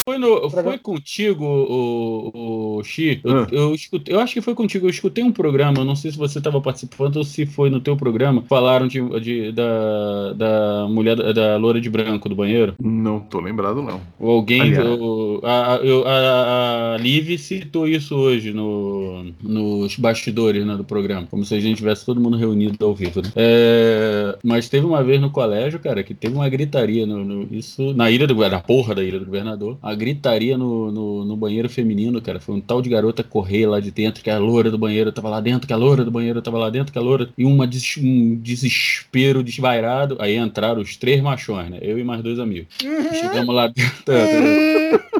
Foi, 0.09 0.17
no, 0.17 0.49
foi 0.49 0.79
contigo, 0.79 1.45
o, 1.45 2.79
o 2.79 2.83
Xi? 2.85 3.21
Eu, 3.23 3.37
Ah. 3.39 3.47
eu, 3.53 3.75
escutei- 3.75 4.15
eu 4.15 4.21
acho 4.21 4.33
que 4.33 4.41
foi 4.41 4.55
contigo. 4.55 4.87
Eu 4.87 4.91
escutei 4.91 5.23
um 5.23 5.31
programa, 5.31 5.79
eu 5.81 5.85
não 5.85 5.95
sei 5.95 6.11
se 6.11 6.17
você 6.17 6.39
estava 6.39 6.61
participando 6.63 7.17
ou 7.17 7.25
se 7.25 7.45
foi 7.45 7.69
no 7.69 7.79
teu 7.79 7.95
programa. 7.95 8.43
Falaram 8.49 8.87
de, 8.89 9.01
de- 9.21 9.53
da, 9.53 10.33
da 10.33 10.87
mulher, 10.89 11.17
da, 11.35 11.57
loura 11.59 11.79
de 11.79 11.91
branco 11.91 12.27
do 12.27 12.35
banheiro. 12.35 12.75
Não 12.83 13.21
tô 13.21 13.39
lembrado, 13.39 13.83
não. 13.83 14.01
Ou 14.19 14.31
alguém. 14.37 14.63
Aliás. 14.63 14.89
o- 14.89 15.41
a, 15.45 15.75
a, 15.75 15.77
eu- 15.79 16.05
a, 16.07 16.95
a 16.95 16.97
Liv 16.97 17.37
citou 17.37 17.87
isso 17.87 18.15
hoje 18.17 18.53
no, 18.53 19.27
nos 19.43 19.97
bastidores 19.97 20.65
né, 20.67 20.75
do 20.75 20.85
programa. 20.85 21.27
Como 21.31 21.45
se 21.45 21.55
a 21.55 21.61
gente 21.61 21.77
tivesse 21.77 22.07
todo 22.07 22.19
mundo 22.19 22.37
reunido 22.39 22.83
ao 22.85 22.95
vivo. 22.95 23.21
né? 23.21 23.31
É, 23.37 24.39
mas 24.43 24.71
teve 24.71 24.87
uma 24.87 25.03
vez 25.05 25.21
no 25.21 25.29
colégio, 25.31 25.79
cara, 25.79 26.03
que 26.03 26.15
teve 26.15 26.35
uma 26.35 26.49
gritaria 26.49 27.07
no, 27.07 27.23
no- 27.25 27.49
isso, 27.51 27.93
na 27.93 28.11
ilha 28.11 28.27
do 28.27 28.39
na 28.39 28.61
porra 28.61 28.95
da 28.95 29.03
ilha 29.03 29.19
do 29.19 29.27
governador. 29.27 29.77
A 29.83 29.98
gritaria 29.99 30.57
no, 30.57 30.91
no, 30.91 31.25
no 31.25 31.37
banheiro 31.37 31.69
feminino, 31.69 32.23
cara. 32.23 32.41
Foi 32.41 32.55
um 32.55 32.61
tal 32.61 32.81
de 32.81 32.89
garota 32.89 33.23
correr 33.23 33.67
lá 33.67 33.81
de 33.81 33.91
dentro, 33.91 34.23
que 34.25 34.31
a 34.31 34.39
loura 34.39 34.71
do 34.71 34.79
banheiro 34.79 35.13
tava 35.13 35.29
lá 35.29 35.41
dentro, 35.41 35.67
que 35.67 35.73
a 35.73 35.77
loura 35.77 36.05
do 36.05 36.11
banheiro 36.11 36.41
tava 36.41 36.57
lá 36.59 36.71
dentro, 36.71 36.93
que 36.93 36.99
a 36.99 37.03
loura. 37.03 37.29
E 37.37 37.45
uma 37.45 37.67
des- 37.67 37.99
um 37.99 38.37
desespero 38.37 39.43
desvairado. 39.43 40.17
Aí 40.21 40.37
entraram 40.37 40.81
os 40.81 40.97
três 40.97 41.21
machões, 41.21 41.69
né? 41.71 41.79
Eu 41.83 41.99
e 41.99 42.05
mais 42.05 42.23
dois 42.23 42.39
amigos. 42.39 42.69
Chegamos 43.21 43.55
lá 43.55 43.67
dentro. 43.67 44.05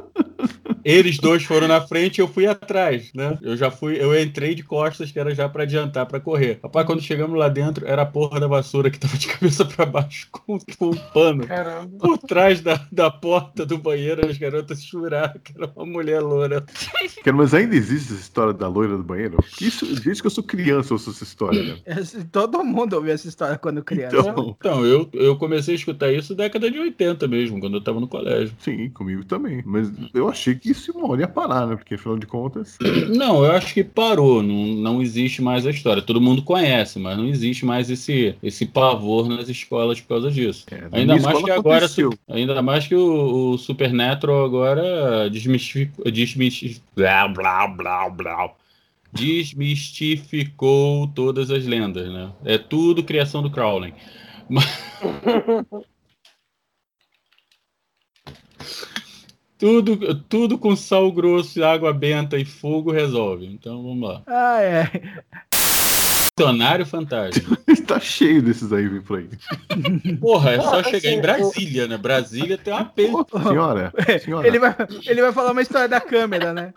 Eles 0.85 1.19
dois 1.19 1.43
foram 1.45 1.69
na 1.69 1.81
frente 1.81 2.19
e 2.19 2.21
eu 2.21 2.29
fui 2.29 2.47
atrás, 2.47 3.11
né? 3.15 3.39
Eu 3.43 3.57
já 3.57 3.71
fui, 3.71 3.97
eu 4.01 4.19
entrei 4.21 4.55
de 4.55 4.63
costas, 4.63 5.11
que 5.11 5.19
era 5.19 5.35
já 5.35 5.49
pra 5.49 5.63
adiantar 5.65 6.07
pra 6.07 6.21
correr. 6.21 6.59
Rapaz, 6.63 6.87
quando 6.87 7.03
chegamos 7.03 7.39
lá 7.39 7.49
dentro, 7.49 7.87
era 7.87 8.03
a 8.03 8.07
porra 8.07 8.39
da 8.41 8.47
vassoura 8.47 8.91
que 8.91 8.99
tava 8.99 9.17
de 9.17 9.27
cabeça 9.29 9.65
pra 9.65 9.85
baixo 9.87 10.29
com, 10.31 10.59
com 10.79 10.87
um 10.91 10.97
pano. 11.13 11.47
Caramba. 11.47 11.99
Por 11.99 12.19
trás 12.19 12.61
da, 12.61 12.87
da 12.91 13.11
porta 13.11 13.65
do 13.67 13.79
banheiro, 13.79 14.29
as 14.29 14.37
garotas 14.39 14.83
juraram 14.83 15.39
que 15.43 15.53
era 15.57 15.71
uma 15.77 15.87
mulher 15.87 16.21
loura. 16.21 16.65
Cara, 17.25 17.37
mas 17.37 17.55
ainda 17.55 17.75
existe 17.77 18.13
essa 18.13 18.23
história 18.23 18.53
da 18.53 18.69
loira 18.69 18.97
do 18.97 19.03
banheiro? 19.03 19.37
Isso, 19.61 19.87
desde 20.01 20.23
que 20.23 20.27
eu 20.27 20.31
sou 20.31 20.45
criança, 20.45 20.91
eu 20.93 20.97
ouço 20.97 21.11
essa 21.11 21.25
história, 21.25 21.63
né? 21.63 21.77
Esse- 21.87 22.25
Todo 22.25 22.63
mundo 22.65 22.95
ouviu 22.95 23.13
essa 23.13 23.29
história 23.29 23.57
quando 23.59 23.83
criança. 23.83 24.17
Então, 24.19 24.57
Então, 24.59 24.85
eu, 24.87 25.09
eu 25.13 25.37
comecei 25.37 25.75
a 25.75 25.77
escutar 25.77 26.13
isso 26.13 26.35
década 26.35 26.71
de 26.71 26.79
80 26.79 27.27
mesmo, 27.29 27.59
quando 27.61 27.77
eu 27.77 27.81
tava 27.83 28.01
no 28.01 28.09
colégio. 28.09 28.55
sim, 28.61 28.89
comigo 28.91 29.25
também. 29.25 29.63
Mas 29.65 29.91
eu 30.15 30.29
achei 30.29 30.55
que 30.55 30.71
isso 30.79 30.93
uma 30.93 31.11
hora 31.11 31.23
ia 31.23 31.29
parar, 31.29 31.67
né? 31.67 31.77
Porque 31.77 31.95
afinal 31.95 32.19
de 32.19 32.27
contas. 32.27 32.79
Não, 33.15 33.45
eu 33.45 33.53
acho 33.53 33.75
que 33.75 33.83
parou, 33.85 34.43
não, 34.43 34.67
não 34.67 35.03
existe 35.03 35.41
mais 35.43 35.67
a 35.67 35.71
história. 35.71 36.03
Todo 36.03 36.21
mundo 36.21 36.43
conhece, 36.43 36.99
mas 36.99 37.17
não 37.17 37.27
existe 37.27 37.65
mais 37.65 37.91
esse, 37.91 38.35
esse 38.43 38.67
pavor 38.67 39.29
nas 39.29 39.49
escolas 39.49 40.01
por 40.01 40.09
causa 40.09 40.31
disso. 40.31 40.65
É, 40.71 40.89
Ainda 40.93 41.17
mais 41.19 41.43
que 41.43 41.51
agora, 41.51 41.77
aconteceu. 41.87 42.13
ainda 42.29 42.61
mais 42.63 42.87
que 42.87 42.95
o, 42.95 43.51
o 43.53 43.59
Supernatural 43.59 44.45
agora 44.45 45.29
desmistificou, 45.31 46.11
desmistificou, 46.11 46.85
blá, 46.95 47.29
blá, 47.29 47.69
blá, 47.69 48.09
blá, 48.11 48.51
desmistificou 49.13 51.09
todas 51.09 51.51
as 51.51 51.65
lendas, 51.67 52.09
né? 52.13 52.31
É 52.45 52.59
tudo 52.59 53.03
criação 53.03 53.43
do 53.43 53.51
Crowley. 53.51 53.95
Mas- 54.49 54.67
tudo, 59.59 60.15
tudo 60.23 60.57
com 60.57 60.75
sal 60.77 61.11
grosso, 61.13 61.63
água 61.65 61.93
benta 61.93 62.39
e 62.39 62.45
fogo 62.45 62.93
resolve. 62.93 63.47
Então 63.47 63.83
vamos 63.83 64.09
lá. 64.09 64.23
Ah, 64.27 64.63
é. 64.63 65.25
Dicionário 66.39 66.87
fantasma. 66.87 67.59
tá 67.87 67.99
cheio 68.01 68.43
desses 68.43 68.73
aí, 68.73 68.87
vem 68.89 69.01
por 69.03 69.19
aí. 69.19 69.29
Porra, 70.21 70.53
é 70.53 70.61
só 70.61 70.79
Ah, 70.81 70.85
chegar 70.85 71.09
assim, 71.09 71.19
em 71.19 71.21
Brasília, 71.21 71.87
né? 71.89 71.97
Brasília 71.97 72.59
tem 72.59 72.73
uma 72.73 72.85
pele. 72.85 73.13
Senhora, 73.43 73.93
senhora. 74.25 74.47
Ele 74.47 74.59
vai, 74.59 74.75
ele 75.07 75.23
vai 75.23 75.33
falar 75.33 75.53
uma 75.53 75.63
história 75.63 75.89
da 75.89 76.01
câmera, 76.01 76.53
né? 76.53 76.73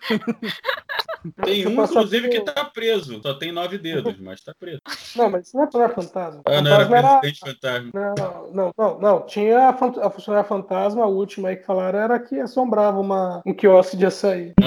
Tem 1.44 1.68
um, 1.68 1.84
inclusive, 1.84 2.30
que 2.30 2.40
tá 2.42 2.66
preso. 2.66 3.22
Só 3.22 3.34
tem 3.36 3.52
nove 3.52 3.78
dedos, 3.78 4.16
mas 4.20 4.42
tá 4.42 4.54
preso. 4.60 4.82
Não, 5.16 5.30
mas 5.30 5.48
isso 5.48 5.56
não 5.58 5.64
é 5.64 5.68
é 5.86 5.90
fantasma. 5.90 6.42
Ah, 6.46 6.62
não 6.62 6.72
era 6.74 6.86
fantasma 6.86 6.98
era. 6.98 7.20
presidente 7.20 7.40
fantasma. 7.52 7.92
Não, 7.94 8.16
não, 8.54 8.74
não, 8.78 9.00
não. 9.00 9.26
Tinha 9.28 9.70
a, 9.70 9.74
fan- 9.74 9.94
a 10.02 10.10
funcionária 10.10 10.48
fantasma, 10.48 11.04
a 11.04 11.08
última 11.08 11.50
aí 11.50 11.58
que 11.58 11.66
falaram 11.66 12.00
era 12.00 12.20
que 12.20 12.40
assombrava 12.40 13.00
uma, 13.00 13.42
um 13.46 13.54
quiosque 13.54 13.96
de 13.98 14.06
açaí. 14.08 14.54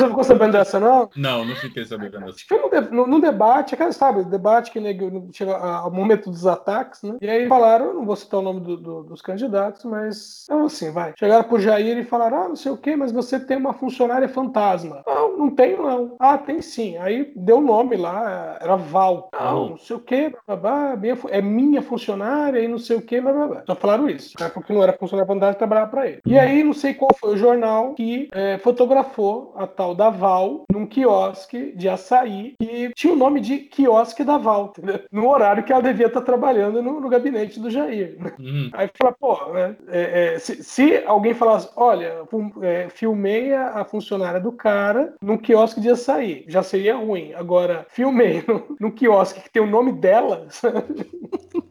Você 0.00 0.08
ficou 0.08 0.24
sabendo 0.24 0.52
dessa, 0.52 0.80
não? 0.80 1.10
Não, 1.14 1.44
não 1.44 1.54
fiquei 1.56 1.84
sabendo 1.84 2.18
dessa. 2.18 2.38
Foi 2.48 2.58
no 2.90 3.20
debate, 3.20 3.74
aquela, 3.74 3.92
sabe, 3.92 4.24
debate 4.24 4.70
que 4.70 4.80
nego- 4.80 5.28
chega 5.32 5.56
ao 5.56 5.90
momento 5.90 6.30
dos 6.30 6.46
ataques, 6.46 7.02
né? 7.02 7.16
E 7.20 7.28
aí 7.28 7.46
falaram, 7.46 7.92
não 7.94 8.06
vou 8.06 8.16
citar 8.16 8.40
o 8.40 8.42
nome 8.42 8.60
do- 8.60 8.76
do- 8.78 9.02
dos 9.04 9.20
candidatos, 9.20 9.84
mas 9.84 10.44
então 10.44 10.64
assim, 10.64 10.90
vai. 10.90 11.12
Chegaram 11.18 11.44
pro 11.44 11.60
Jair 11.60 11.98
e 11.98 12.04
falaram, 12.04 12.44
ah, 12.44 12.48
não 12.48 12.56
sei 12.56 12.72
o 12.72 12.76
quê, 12.78 12.96
mas 12.96 13.12
você 13.12 13.38
tem 13.38 13.56
uma 13.58 13.74
funcionária 13.74 14.28
fantasma. 14.28 15.02
Não, 15.06 15.36
não 15.36 15.50
tenho 15.50 15.82
não. 15.82 16.16
Ah, 16.18 16.38
tem 16.38 16.62
sim. 16.62 16.96
Aí 16.96 17.32
deu 17.36 17.58
o 17.58 17.62
nome 17.62 17.96
lá, 17.96 18.56
era 18.60 18.76
Val. 18.76 19.28
Não, 19.38 19.70
não 19.70 19.78
sei 19.78 19.96
o 19.96 20.00
quê, 20.00 20.32
blá, 20.46 20.56
blá, 20.56 20.96
é 21.28 21.42
minha 21.42 21.82
funcionária 21.82 22.60
e 22.60 22.68
não 22.68 22.78
sei 22.78 22.96
o 22.96 23.02
quê, 23.02 23.20
blá, 23.20 23.32
blá, 23.32 23.46
blá. 23.46 23.62
Só 23.66 23.74
falaram 23.74 24.08
isso. 24.08 24.34
Né? 24.40 24.48
Porque 24.48 24.72
não 24.72 24.82
era 24.82 24.92
funcionária 24.94 25.26
fantasma, 25.30 25.54
trabalhava 25.54 25.90
pra 25.90 26.06
ele. 26.06 26.20
E 26.24 26.38
aí, 26.38 26.64
não 26.64 26.72
sei 26.72 26.94
qual 26.94 27.10
foi 27.14 27.34
o 27.34 27.36
jornal 27.36 27.94
que 27.94 28.28
é, 28.32 28.58
fotografou 28.58 29.52
a 29.56 29.66
tal 29.66 29.89
da 29.94 30.10
Val 30.10 30.64
num 30.72 30.86
quiosque 30.86 31.72
de 31.76 31.88
açaí 31.88 32.54
e 32.60 32.90
tinha 32.94 33.12
o 33.12 33.16
nome 33.16 33.40
de 33.40 33.58
quiosque 33.58 34.24
da 34.24 34.38
Val, 34.38 34.72
entendeu? 34.76 35.00
no 35.10 35.28
horário 35.28 35.62
que 35.62 35.72
ela 35.72 35.82
devia 35.82 36.06
estar 36.06 36.20
trabalhando 36.22 36.82
no, 36.82 37.00
no 37.00 37.08
gabinete 37.08 37.60
do 37.60 37.70
Jair. 37.70 38.16
Hum, 38.38 38.70
Aí 38.72 38.90
fala, 38.96 39.12
pô, 39.12 39.52
né? 39.52 39.76
é, 39.88 40.34
é, 40.34 40.38
se, 40.38 40.62
se 40.62 41.02
alguém 41.04 41.34
falasse, 41.34 41.68
olha, 41.76 42.22
é, 42.62 42.88
filmei 42.88 43.52
a, 43.54 43.84
funcionária 43.84 44.40
do 44.40 44.52
cara 44.52 45.14
num 45.20 45.36
quiosque 45.36 45.80
de 45.80 45.90
açaí, 45.90 46.44
já 46.48 46.62
seria 46.62 46.96
ruim. 46.96 47.32
Agora, 47.34 47.86
filmei 47.88 48.44
no, 48.48 48.76
num 48.78 48.90
quiosque 48.90 49.40
que 49.40 49.50
tem 49.50 49.62
o 49.62 49.66
nome 49.66 49.92
dela. 49.92 50.46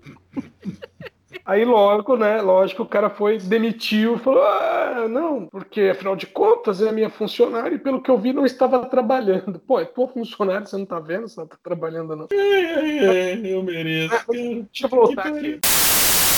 Aí, 1.49 1.65
lógico, 1.65 2.15
né? 2.15 2.39
Lógico, 2.43 2.83
o 2.83 2.85
cara 2.85 3.09
foi, 3.09 3.39
demitiu 3.39 4.19
falou: 4.19 4.43
Ah, 4.43 5.07
não, 5.09 5.47
porque 5.47 5.81
afinal 5.81 6.15
de 6.15 6.27
contas 6.27 6.79
é 6.79 6.91
minha 6.91 7.09
funcionária 7.09 7.73
e 7.73 7.79
pelo 7.79 8.03
que 8.03 8.11
eu 8.11 8.19
vi 8.19 8.31
não 8.31 8.45
estava 8.45 8.85
trabalhando. 8.85 9.57
Pô, 9.57 9.79
é 9.79 9.85
tua 9.85 10.07
funcionária, 10.07 10.67
você 10.67 10.77
não 10.77 10.85
tá 10.85 10.99
vendo? 10.99 11.27
Você 11.27 11.39
não 11.39 11.47
tá 11.47 11.57
trabalhando, 11.63 12.15
não. 12.15 12.27
é, 12.31 13.33
eu 13.43 13.63
mereço. 13.63 14.13
Deixa 14.31 14.85
eu 14.85 14.89
voltar 14.89 15.25
aqui. 15.25 15.59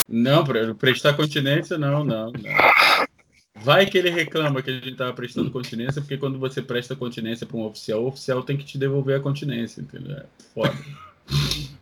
Não, 0.08 0.46
pra 0.46 0.74
prestar 0.75 1.13
continência, 1.13 1.77
não, 1.77 2.06
não, 2.06 2.27
não. 2.27 2.34
Vai 3.56 3.86
que 3.88 3.98
ele 3.98 4.12
reclama 4.12 4.62
que 4.62 4.70
a 4.70 4.74
gente 4.75 4.96
tava 4.96 5.12
prestando 5.12 5.51
continência, 5.51 6.01
porque 6.01 6.18
quando 6.18 6.39
você 6.39 6.62
presta 6.62 6.96
continência 6.96 7.46
para 7.46 7.58
um 7.58 7.65
oficial, 7.65 8.01
o 8.01 8.08
oficial 8.08 8.44
tem 8.44 8.56
que 8.56 8.63
te 8.63 8.77
devolver 8.77 9.18
a 9.18 9.22
continência, 9.22 9.82
entendeu? 9.82 10.15
É 10.15 10.25
foda. 10.53 10.74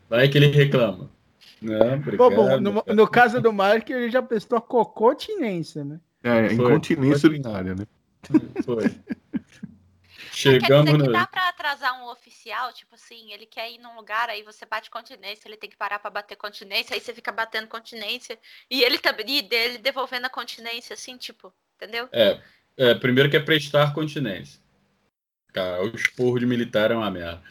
Vai 0.09 0.27
que 0.27 0.36
ele 0.36 0.48
reclama. 0.48 1.18
Não, 1.62 1.96
obrigado. 1.96 2.36
Bom, 2.36 2.60
no, 2.60 2.84
no 2.88 3.08
caso 3.08 3.42
do 3.42 3.51
Mark, 3.51 3.89
ele 3.89 4.10
já 4.10 4.22
prestou 4.22 4.58
a 4.58 4.62
cocotinência, 4.62 5.84
né? 5.84 6.00
É, 6.24 6.50
Foi. 6.50 6.54
incontinência 6.54 7.28
urinária, 7.28 7.75
né? 7.75 7.86
Foi. 8.63 8.84
Quer 10.39 10.62
Chegamos 10.62 10.86
dizer 10.86 10.98
que 11.01 11.08
no. 11.08 11.12
dá 11.12 11.28
pra 11.28 11.50
atrasar 11.50 12.01
um 12.01 12.10
oficial, 12.10 12.72
tipo 12.72 12.96
assim, 12.96 13.34
ele 13.34 13.46
quer 13.46 13.70
ir 13.70 13.78
num 13.78 13.96
lugar, 13.98 14.30
aí 14.30 14.42
você 14.42 14.66
bate 14.66 14.89
continência, 14.89 15.50
ele 15.50 15.58
tem 15.58 15.70
que 15.70 15.75
parar 15.75 16.00
pra 16.00 16.10
bater 16.10 16.38
continência, 16.38 16.94
aí 16.94 17.01
você 17.01 17.13
fica 17.13 17.30
batendo 17.30 17.68
continência, 17.68 18.39
e 18.72 18.82
ele 18.82 18.98
também, 19.00 19.25
e 19.28 19.42
dele 19.42 19.78
devolvendo 19.80 20.28
a 20.28 20.30
continência, 20.30 20.94
assim, 20.94 21.18
tipo, 21.18 21.54
entendeu? 21.75 22.08
É, 22.13 22.39
é, 22.78 22.96
primeiro 22.96 23.30
que 23.30 23.36
é 23.36 23.39
prestar 23.42 23.94
continência. 23.94 24.62
Cara, 25.51 25.84
o 25.84 25.94
esporro 25.94 26.39
de 26.39 26.46
militar 26.46 26.92
é 26.92 26.96
uma 26.96 27.12
merda. 27.12 27.44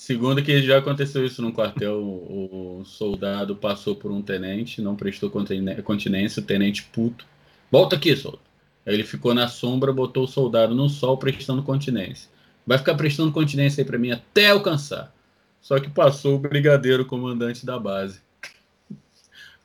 Segundo 0.00 0.42
que 0.42 0.62
já 0.62 0.78
aconteceu 0.78 1.26
isso 1.26 1.42
num 1.42 1.52
quartel, 1.52 2.02
o, 2.02 2.82
soldado 2.86 3.54
passou 3.54 3.94
por 3.94 4.10
um 4.10 4.22
tenente, 4.22 4.80
não 4.80 4.96
prestou 4.96 5.28
continê- 5.28 5.82
continência, 5.82 6.42
o 6.42 6.44
tenente 6.46 6.84
puto. 6.84 7.26
Volta 7.70 7.96
aqui, 7.96 8.16
soldado. 8.16 8.42
Ele 8.86 9.04
ficou 9.04 9.34
na 9.34 9.46
sombra, 9.46 9.92
botou 9.92 10.24
o 10.24 10.26
soldado 10.26 10.74
no 10.74 10.88
sol 10.88 11.18
prestando 11.18 11.62
continência. 11.62 12.30
Vai 12.66 12.78
ficar 12.78 12.94
prestando 12.94 13.30
continência 13.30 13.82
aí 13.82 13.86
para 13.86 13.98
mim 13.98 14.10
até 14.10 14.48
alcançar. 14.48 15.14
Só 15.60 15.78
que 15.78 15.90
passou 15.90 16.36
o 16.36 16.38
brigadeiro 16.38 17.04
comandante 17.04 17.66
da 17.66 17.78
base. 17.78 18.22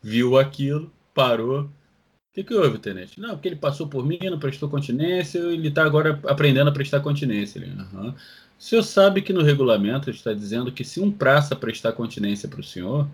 Viu 0.03 0.37
aquilo, 0.37 0.91
parou. 1.13 1.61
O 1.61 1.69
que, 2.33 2.43
que 2.43 2.53
houve, 2.53 2.77
tenente? 2.77 3.21
Não, 3.21 3.29
porque 3.29 3.47
ele 3.47 3.55
passou 3.55 3.87
por 3.87 4.05
mim, 4.05 4.19
não 4.21 4.37
prestou 4.37 4.67
continência, 4.67 5.39
ele 5.39 5.69
está 5.69 5.85
agora 5.85 6.19
aprendendo 6.25 6.69
a 6.69 6.73
prestar 6.73 6.99
continência. 6.99 7.57
Ele, 7.57 7.71
uhum. 7.71 8.13
O 8.57 8.63
senhor 8.63 8.83
sabe 8.83 9.21
que 9.21 9.33
no 9.33 9.43
regulamento 9.43 10.09
está 10.09 10.33
dizendo 10.33 10.71
que 10.71 10.83
se 10.83 10.99
um 10.99 11.11
praça 11.11 11.55
prestar 11.55 11.91
continência 11.91 12.47
para 12.47 12.61
o 12.61 12.63
senhor, 12.63 13.07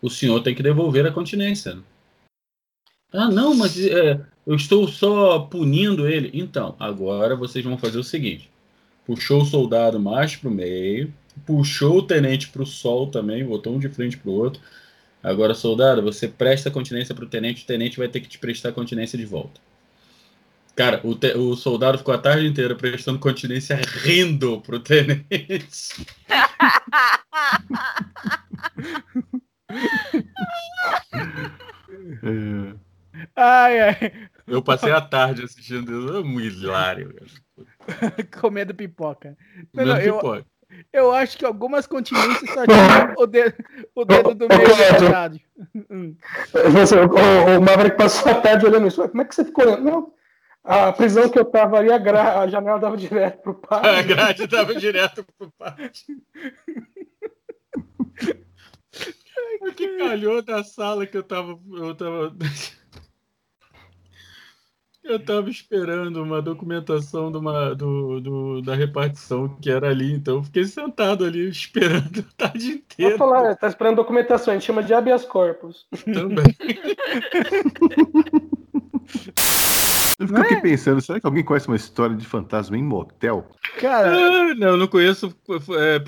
o 0.00 0.10
senhor 0.10 0.40
tem 0.42 0.54
que 0.54 0.62
devolver 0.62 1.06
a 1.06 1.12
continência. 1.12 1.78
Ah, 3.12 3.30
não, 3.30 3.54
mas 3.54 3.78
é, 3.78 4.20
eu 4.46 4.56
estou 4.56 4.88
só 4.88 5.38
punindo 5.40 6.08
ele. 6.08 6.30
Então, 6.34 6.74
agora 6.78 7.36
vocês 7.36 7.64
vão 7.64 7.78
fazer 7.78 7.98
o 7.98 8.04
seguinte: 8.04 8.50
puxou 9.06 9.42
o 9.42 9.46
soldado 9.46 10.00
mais 10.00 10.34
para 10.34 10.48
o 10.48 10.52
meio, 10.52 11.14
puxou 11.46 11.98
o 11.98 12.02
tenente 12.02 12.48
para 12.48 12.62
o 12.62 12.66
sol 12.66 13.06
também, 13.08 13.44
botou 13.44 13.74
um 13.74 13.78
de 13.78 13.88
frente 13.88 14.16
para 14.16 14.30
o 14.30 14.34
outro. 14.34 14.60
Agora, 15.22 15.54
soldado, 15.54 16.02
você 16.02 16.28
presta 16.28 16.70
continência 16.70 17.14
para 17.14 17.24
o 17.24 17.28
tenente, 17.28 17.64
o 17.64 17.66
tenente 17.66 17.96
vai 17.96 18.08
ter 18.08 18.20
que 18.20 18.28
te 18.28 18.38
prestar 18.38 18.72
continência 18.72 19.16
de 19.18 19.24
volta. 19.24 19.60
Cara, 20.76 21.00
o, 21.04 21.14
te, 21.14 21.36
o 21.36 21.54
soldado 21.54 21.98
ficou 21.98 22.14
a 22.14 22.18
tarde 22.18 22.46
inteira 22.46 22.74
prestando 22.74 23.18
continência 23.18 23.76
rindo 23.76 24.60
pro 24.60 24.80
tenente. 24.80 26.06
Ai, 33.36 33.80
ai. 33.80 34.12
Eu 34.46 34.62
passei 34.62 34.92
a 34.92 35.00
tarde 35.00 35.44
assistindo 35.44 36.06
isso, 36.06 36.16
é 36.16 36.22
muito 36.22 36.56
hilário. 36.56 37.14
Comendo 38.40 38.74
pipoca. 38.74 39.36
Não, 39.72 39.86
não, 39.86 39.98
eu, 39.98 40.16
pipoca. 40.16 40.46
eu 40.92 41.12
acho 41.12 41.38
que 41.38 41.44
algumas 41.44 41.86
continências 41.86 42.50
só 42.50 42.66
tinham 42.66 43.14
o 43.16 43.26
dedo, 43.26 43.54
o 43.94 44.04
dedo 44.04 44.34
do 44.34 44.48
meio. 44.48 45.40
Hum. 45.90 46.16
O, 46.54 47.58
o 47.58 47.62
Maverick 47.62 47.96
passou 47.96 48.32
a 48.32 48.40
tarde 48.40 48.66
olhando 48.66 48.88
isso. 48.88 49.08
Como 49.08 49.22
é 49.22 49.24
que 49.24 49.34
você 49.34 49.44
ficou 49.44 49.64
olhando? 49.64 49.84
Não, 49.84 50.12
a 50.64 50.90
prisão 50.92 51.28
que 51.28 51.38
eu 51.38 51.44
tava 51.44 51.76
ali, 51.76 51.92
a, 51.92 51.98
gra... 51.98 52.40
a 52.40 52.48
janela 52.48 52.78
dava 52.78 52.96
direto 52.96 53.42
pro 53.42 53.54
pátio. 53.60 53.90
A 53.90 54.02
grade 54.02 54.46
dava 54.46 54.74
direto 54.74 55.24
pro 55.36 55.52
pátio. 55.58 56.16
o 59.60 59.72
que 59.72 59.98
calhou 59.98 60.40
da 60.42 60.64
sala 60.64 61.06
que 61.06 61.18
eu 61.18 61.22
tava. 61.22 61.60
Eu 61.70 61.94
tava. 61.94 62.34
Eu 65.06 65.22
tava 65.22 65.50
esperando 65.50 66.22
uma 66.22 66.40
documentação 66.40 67.30
de 67.30 67.36
uma, 67.36 67.74
do, 67.74 68.22
do, 68.22 68.62
da 68.62 68.74
repartição 68.74 69.54
que 69.60 69.70
era 69.70 69.90
ali, 69.90 70.10
então 70.14 70.36
eu 70.36 70.42
fiquei 70.42 70.64
sentado 70.64 71.26
ali 71.26 71.46
esperando 71.46 72.20
a 72.20 72.36
tarde 72.38 72.68
inteira. 72.68 73.18
Vou 73.18 73.28
falar, 73.28 73.54
tá 73.54 73.68
esperando 73.68 73.96
documentação, 73.96 74.52
a 74.52 74.56
gente 74.56 74.64
chama 74.64 74.82
de 74.82 74.94
habeas 74.94 75.26
corpus. 75.26 75.86
Também. 76.06 76.46
Eu 80.18 80.28
fico 80.28 80.40
aqui 80.40 80.54
é? 80.54 80.60
pensando, 80.60 81.00
será 81.00 81.18
que 81.18 81.26
alguém 81.26 81.42
conhece 81.42 81.66
uma 81.66 81.76
história 81.76 82.14
de 82.14 82.24
fantasma 82.24 82.78
em 82.78 82.82
motel? 82.82 83.48
Cara, 83.80 84.14
ah, 84.14 84.54
não, 84.54 84.68
eu 84.68 84.76
não 84.76 84.86
conheço 84.86 85.34
é, 85.76 86.00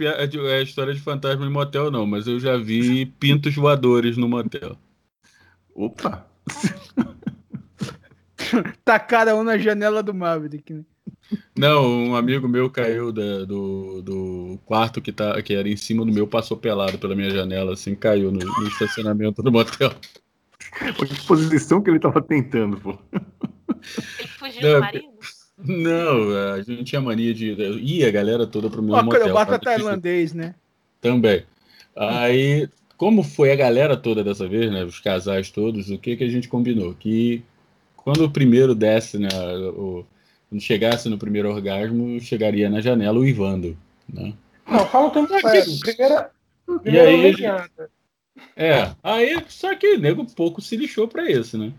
é, 0.52 0.62
história 0.62 0.94
de 0.94 1.00
fantasma 1.00 1.44
em 1.44 1.50
motel, 1.50 1.90
não, 1.90 2.06
mas 2.06 2.26
eu 2.26 2.38
já 2.38 2.56
vi 2.56 3.06
pintos 3.18 3.54
voadores 3.54 4.16
no 4.16 4.28
motel. 4.28 4.76
Opa! 5.75 6.26
Tacaram 8.84 9.40
um 9.40 9.44
na 9.44 9.58
janela 9.58 10.02
do 10.02 10.14
Maverick, 10.14 10.72
né? 10.72 10.84
Não, 11.58 11.84
um 11.84 12.14
amigo 12.14 12.46
meu 12.46 12.70
caiu 12.70 13.10
da, 13.10 13.44
do, 13.44 14.02
do 14.02 14.60
quarto 14.64 15.00
que, 15.00 15.10
tá, 15.10 15.40
que 15.42 15.54
era 15.54 15.68
em 15.68 15.76
cima 15.76 16.04
do 16.04 16.12
meu, 16.12 16.26
passou 16.26 16.56
pelado 16.56 16.98
pela 16.98 17.16
minha 17.16 17.30
janela, 17.30 17.72
assim, 17.72 17.96
caiu 17.96 18.30
no, 18.30 18.38
no 18.38 18.68
estacionamento 18.68 19.42
do 19.42 19.50
motel. 19.50 19.92
Que 20.78 21.26
posição 21.26 21.83
que 21.83 21.90
ele 21.90 21.99
tava 21.99 22.21
tentando, 22.21 22.76
pô. 22.78 22.99
Ele 24.19 24.28
fugiu 24.28 24.62
não, 24.62 24.75
do 24.75 24.80
marido? 24.80 25.08
Não, 25.58 26.54
a 26.54 26.62
gente 26.62 26.84
tinha 26.84 27.00
mania 27.00 27.32
de. 27.32 27.52
Ia 27.52 28.08
a 28.08 28.10
galera 28.10 28.47
toda 28.47 28.69
pro 28.69 28.82
meu 28.82 28.95
Ó, 28.95 29.02
motel. 29.02 29.23
Acrobata 29.23 29.58
tailandês, 29.58 30.34
né? 30.34 30.54
Também. 31.00 31.45
Aí, 31.97 32.69
como 32.97 33.23
foi 33.23 33.52
a 33.52 33.56
galera 33.56 33.97
toda 33.97 34.23
dessa 34.23 34.47
vez, 34.47 34.71
né? 34.71 34.84
Os 34.84 35.00
casais 35.00 35.50
todos, 35.50 35.91
o 35.91 35.99
que, 35.99 36.17
que 36.17 36.25
a 36.25 36.28
gente 36.28 36.49
combinou? 36.49 36.95
Que 36.95 37.43
quando 37.97 38.25
o 38.25 38.30
primeiro 38.30 38.75
desce, 38.75 39.19
né, 39.19 39.28
o, 39.76 40.04
quando 40.49 40.60
chegasse 40.60 41.08
no 41.08 41.19
primeiro 41.19 41.50
orgasmo, 41.50 42.21
chegaria 42.21 42.69
na 42.69 42.80
janela 42.80 43.19
uivando, 43.19 43.76
né? 44.12 44.34
Não, 44.67 44.86
fala 44.86 45.06
o 45.06 45.10
tempo 45.10 45.41
certo. 45.41 45.80
Primeira, 45.80 46.30
primeira 46.82 47.10
e 47.10 47.15
aí, 47.26 47.34
É, 48.56 48.90
aí 49.02 49.36
só 49.49 49.75
que 49.75 49.96
nego 49.96 50.25
pouco 50.34 50.60
se 50.60 50.76
lixou 50.76 51.06
para 51.06 51.30
isso, 51.30 51.58
né? 51.58 51.72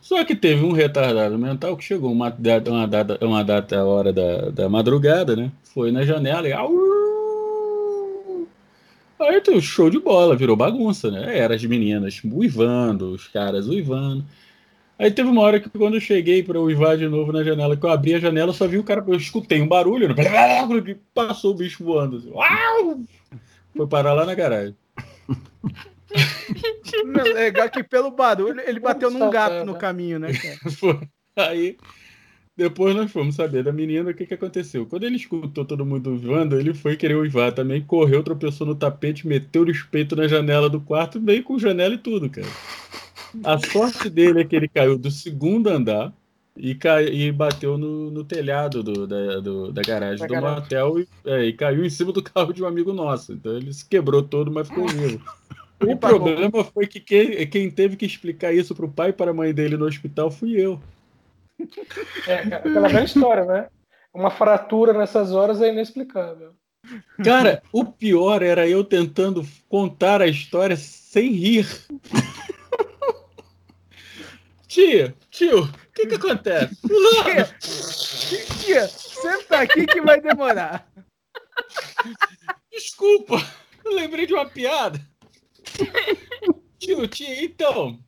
Só 0.00 0.22
que 0.22 0.36
teve 0.36 0.62
um 0.62 0.72
retardado 0.72 1.38
mental 1.38 1.76
que 1.76 1.84
chegou 1.84 2.12
uma, 2.12 2.28
uma, 2.66 2.86
data, 2.86 3.24
uma 3.24 3.42
data 3.42 3.84
hora 3.84 4.12
da, 4.12 4.50
da 4.50 4.68
madrugada, 4.68 5.34
né? 5.34 5.50
Foi 5.62 5.90
na 5.90 6.04
janela 6.04 6.46
e. 6.46 6.52
Aí 9.18 9.40
tu, 9.40 9.58
show 9.62 9.88
de 9.88 9.98
bola, 9.98 10.36
virou 10.36 10.54
bagunça, 10.56 11.10
né? 11.10 11.38
Era 11.38 11.54
as 11.54 11.64
meninas 11.64 12.20
uivando, 12.22 13.12
os 13.12 13.28
caras 13.28 13.66
uivando. 13.66 14.24
Aí 14.98 15.10
teve 15.10 15.28
uma 15.28 15.40
hora 15.40 15.58
que 15.58 15.70
quando 15.70 15.94
eu 15.94 16.00
cheguei 16.00 16.42
para 16.42 16.60
uivar 16.60 16.98
de 16.98 17.08
novo 17.08 17.32
na 17.32 17.42
janela, 17.42 17.76
que 17.76 17.84
eu 17.86 17.90
abri 17.90 18.14
a 18.14 18.20
janela, 18.20 18.52
só 18.52 18.68
vi 18.68 18.76
o 18.76 18.84
cara, 18.84 19.02
eu 19.06 19.14
escutei 19.14 19.62
um 19.62 19.68
barulho, 19.68 20.08
né? 20.08 20.14
passou 21.14 21.52
o 21.52 21.54
bicho 21.54 21.82
voando. 21.82 22.18
Assim, 22.18 22.30
uau! 22.30 23.00
Foi 23.74 23.86
parar 23.86 24.12
lá 24.12 24.26
na 24.26 24.34
garagem. 24.34 24.76
É 26.14 27.22
legal 27.32 27.70
que 27.70 27.82
pelo 27.82 28.10
barulho 28.10 28.60
ele 28.60 28.80
bateu 28.80 29.10
num 29.10 29.30
gato 29.30 29.64
no 29.64 29.76
caminho, 29.76 30.18
né? 30.18 30.28
Aí 31.36 31.76
depois 32.56 32.94
nós 32.94 33.10
fomos 33.10 33.34
saber 33.34 33.64
da 33.64 33.72
menina 33.72 34.10
o 34.10 34.14
que, 34.14 34.26
que 34.26 34.34
aconteceu. 34.34 34.86
Quando 34.86 35.04
ele 35.04 35.16
escutou 35.16 35.64
todo 35.64 35.84
mundo 35.84 36.10
uivando, 36.10 36.58
ele 36.58 36.72
foi 36.72 36.96
querer 36.96 37.16
uivar 37.16 37.52
também, 37.52 37.82
correu, 37.82 38.22
tropeçou 38.22 38.64
no 38.64 38.76
tapete, 38.76 39.26
meteu 39.26 39.62
o 39.62 39.70
espeito 39.70 40.14
na 40.14 40.28
janela 40.28 40.70
do 40.70 40.80
quarto, 40.80 41.20
veio 41.20 41.42
com 41.42 41.58
janela 41.58 41.94
e 41.94 41.98
tudo, 41.98 42.30
cara. 42.30 42.46
A 43.42 43.58
sorte 43.58 44.08
dele 44.08 44.42
é 44.42 44.44
que 44.44 44.54
ele 44.54 44.68
caiu 44.68 44.96
do 44.96 45.10
segundo 45.10 45.68
andar 45.68 46.12
e, 46.56 46.76
cai, 46.76 47.06
e 47.06 47.32
bateu 47.32 47.76
no, 47.76 48.10
no 48.12 48.22
telhado 48.22 48.84
do, 48.84 49.06
da, 49.06 49.40
do, 49.40 49.72
da 49.72 49.82
garagem 49.82 50.20
da 50.20 50.26
do 50.26 50.32
garagem. 50.32 50.60
motel 50.60 51.00
e, 51.00 51.08
é, 51.24 51.44
e, 51.46 51.52
caiu 51.52 51.84
em 51.84 51.90
cima 51.90 52.12
do 52.12 52.22
carro 52.22 52.52
de 52.52 52.62
um 52.62 52.66
amigo 52.66 52.92
nosso. 52.92 53.32
Então 53.32 53.56
ele 53.56 53.72
se 53.72 53.84
quebrou 53.84 54.22
todo, 54.22 54.52
mas 54.52 54.68
ficou 54.68 54.86
vivo. 54.86 55.20
O 55.80 55.96
problema 55.96 56.64
foi 56.64 56.86
que 56.86 57.00
quem, 57.00 57.46
quem, 57.48 57.70
teve 57.70 57.96
que 57.96 58.06
explicar 58.06 58.52
isso 58.52 58.74
pro 58.74 58.90
pai 58.90 59.10
e 59.10 59.12
para 59.12 59.32
a 59.32 59.34
mãe 59.34 59.52
dele 59.52 59.76
no 59.76 59.86
hospital 59.86 60.30
fui 60.30 60.52
eu. 60.52 60.80
É, 62.26 62.34
aquela 62.54 62.88
velha 62.88 63.04
história, 63.04 63.44
né? 63.44 63.68
Uma 64.12 64.30
fratura 64.30 64.92
nessas 64.92 65.32
horas 65.32 65.60
é 65.60 65.70
inexplicável. 65.70 66.54
Cara, 67.24 67.62
o 67.72 67.84
pior 67.84 68.42
era 68.42 68.68
eu 68.68 68.84
tentando 68.84 69.46
contar 69.68 70.20
a 70.20 70.26
história 70.26 70.76
sem 70.76 71.32
rir. 71.32 71.66
Tia, 74.66 75.14
tio, 75.30 75.64
o 75.64 75.92
que 75.94 76.06
que 76.06 76.14
acontece? 76.16 76.76
Tia, 76.82 77.44
tia, 78.58 78.88
senta 78.88 79.60
aqui 79.60 79.86
que 79.86 80.00
vai 80.00 80.20
demorar. 80.20 80.88
Desculpa, 82.72 83.36
eu 83.84 83.94
lembrei 83.94 84.26
de 84.26 84.34
uma 84.34 84.46
piada. 84.46 85.00
Tio, 86.78 87.08
tia, 87.08 87.44
então. 87.44 87.98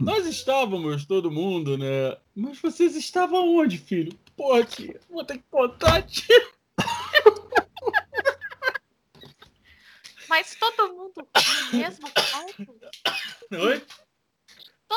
Nós 0.00 0.26
estávamos, 0.26 1.04
todo 1.04 1.30
mundo, 1.30 1.78
né? 1.78 2.16
Mas 2.34 2.58
vocês 2.60 2.96
estavam 2.96 3.56
onde, 3.56 3.78
filho? 3.78 4.18
Pô, 4.36 4.62
tia, 4.64 4.98
vou 5.08 5.24
ter 5.24 5.38
que 5.38 5.44
contar, 5.50 6.02
tia. 6.02 6.48
Mas 10.28 10.56
todo 10.56 10.94
mundo 10.94 11.28
no 11.72 11.78
mesmo 11.78 12.10
quarto? 12.10 12.76
Oi? 13.52 13.82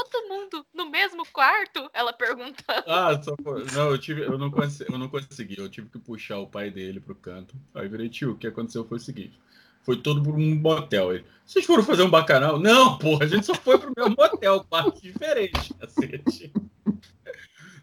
todo 0.04 0.28
mundo 0.28 0.66
no 0.74 0.90
mesmo 0.90 1.26
quarto? 1.28 1.90
Ela 1.94 2.14
perguntando. 2.14 2.84
Ah, 2.88 3.22
só 3.22 3.36
por... 3.36 3.66
Não, 3.72 3.92
eu, 3.92 3.98
tive... 3.98 4.22
eu, 4.22 4.38
não 4.38 4.52
consegui... 4.52 4.92
eu 4.92 4.98
não 4.98 5.10
consegui. 5.10 5.58
Eu 5.58 5.70
tive 5.70 5.90
que 5.90 6.00
puxar 6.00 6.38
o 6.40 6.48
pai 6.48 6.70
dele 6.70 7.00
pro 7.00 7.16
canto. 7.16 7.56
Aí 7.74 7.88
virei, 7.88 8.10
tio, 8.10 8.32
o 8.32 8.38
que 8.38 8.48
aconteceu 8.48 8.86
foi 8.88 8.98
o 8.98 9.02
seguinte. 9.02 9.40
Foi 9.88 9.96
todo 9.96 10.22
por 10.22 10.36
um 10.36 10.56
motel. 10.56 11.14
Ele, 11.14 11.24
Vocês 11.46 11.64
foram 11.64 11.82
fazer 11.82 12.04
um 12.04 12.10
bacanal? 12.10 12.60
Não, 12.60 12.98
porra, 12.98 13.24
a 13.24 13.28
gente 13.30 13.46
só 13.46 13.56
foi 13.56 13.78
pro 13.78 13.94
meu 13.96 14.10
motel, 14.10 14.66
quarto 14.70 15.02
diferente, 15.02 15.74
cacete. 15.80 16.52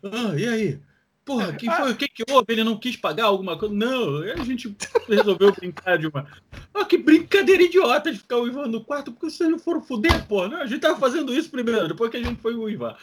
Ah, 0.02 0.38
e 0.38 0.46
aí? 0.46 0.80
Porra, 1.24 1.54
que 1.54 1.64
foi? 1.64 1.92
O 1.92 1.96
que, 1.96 2.06
que 2.06 2.30
houve? 2.30 2.44
Ele 2.50 2.62
não 2.62 2.76
quis 2.76 2.94
pagar 2.94 3.24
alguma 3.24 3.58
coisa? 3.58 3.74
Não, 3.74 4.18
a 4.18 4.44
gente 4.44 4.76
resolveu 5.08 5.50
brincar 5.50 5.96
de 5.96 6.06
uma. 6.06 6.26
Ah, 6.74 6.84
que 6.84 6.98
brincadeira 6.98 7.62
idiota 7.62 8.12
de 8.12 8.18
ficar 8.18 8.36
uivando 8.36 8.68
no 8.68 8.84
quarto, 8.84 9.10
porque 9.10 9.30
vocês 9.30 9.48
não 9.48 9.58
foram 9.58 9.80
fuder, 9.80 10.26
porra. 10.26 10.48
Não, 10.48 10.60
a 10.60 10.66
gente 10.66 10.80
tava 10.80 11.00
fazendo 11.00 11.34
isso 11.34 11.50
primeiro, 11.50 11.88
depois 11.88 12.10
que 12.10 12.18
a 12.18 12.22
gente 12.22 12.38
foi 12.42 12.54
uivar. 12.54 12.98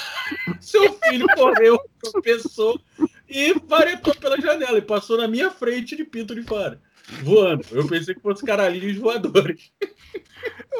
Seu 0.58 0.90
filho 0.94 1.26
correu, 1.36 1.78
tropeçou 2.00 2.80
e 3.28 3.60
paretou 3.60 4.14
pela 4.14 4.40
janela 4.40 4.78
e 4.78 4.82
passou 4.82 5.18
na 5.18 5.28
minha 5.28 5.50
frente 5.50 5.94
de 5.94 6.04
pinto 6.04 6.34
de 6.34 6.44
fora. 6.44 6.80
Voando. 7.22 7.64
Eu 7.70 7.86
pensei 7.86 8.14
que 8.14 8.20
fosse 8.20 8.44
caralhinhos 8.44 8.96
voadores. 8.96 9.72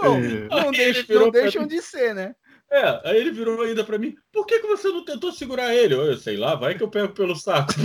Não, 0.00 0.20
não, 0.20 0.70
deixam, 0.70 1.20
não 1.20 1.30
deixam 1.30 1.66
de 1.66 1.82
ser, 1.82 2.14
né? 2.14 2.34
É, 2.70 3.08
aí 3.08 3.16
ele 3.18 3.30
virou 3.30 3.60
ainda 3.62 3.82
pra 3.82 3.98
mim. 3.98 4.14
Por 4.30 4.46
que, 4.46 4.60
que 4.60 4.66
você 4.66 4.88
não 4.88 5.04
tentou 5.04 5.32
segurar 5.32 5.74
ele? 5.74 5.94
Eu, 5.94 6.02
eu 6.02 6.16
sei 6.18 6.36
lá, 6.36 6.54
vai 6.54 6.76
que 6.76 6.82
eu 6.82 6.90
pego 6.90 7.12
pelo 7.12 7.34
saco. 7.34 7.72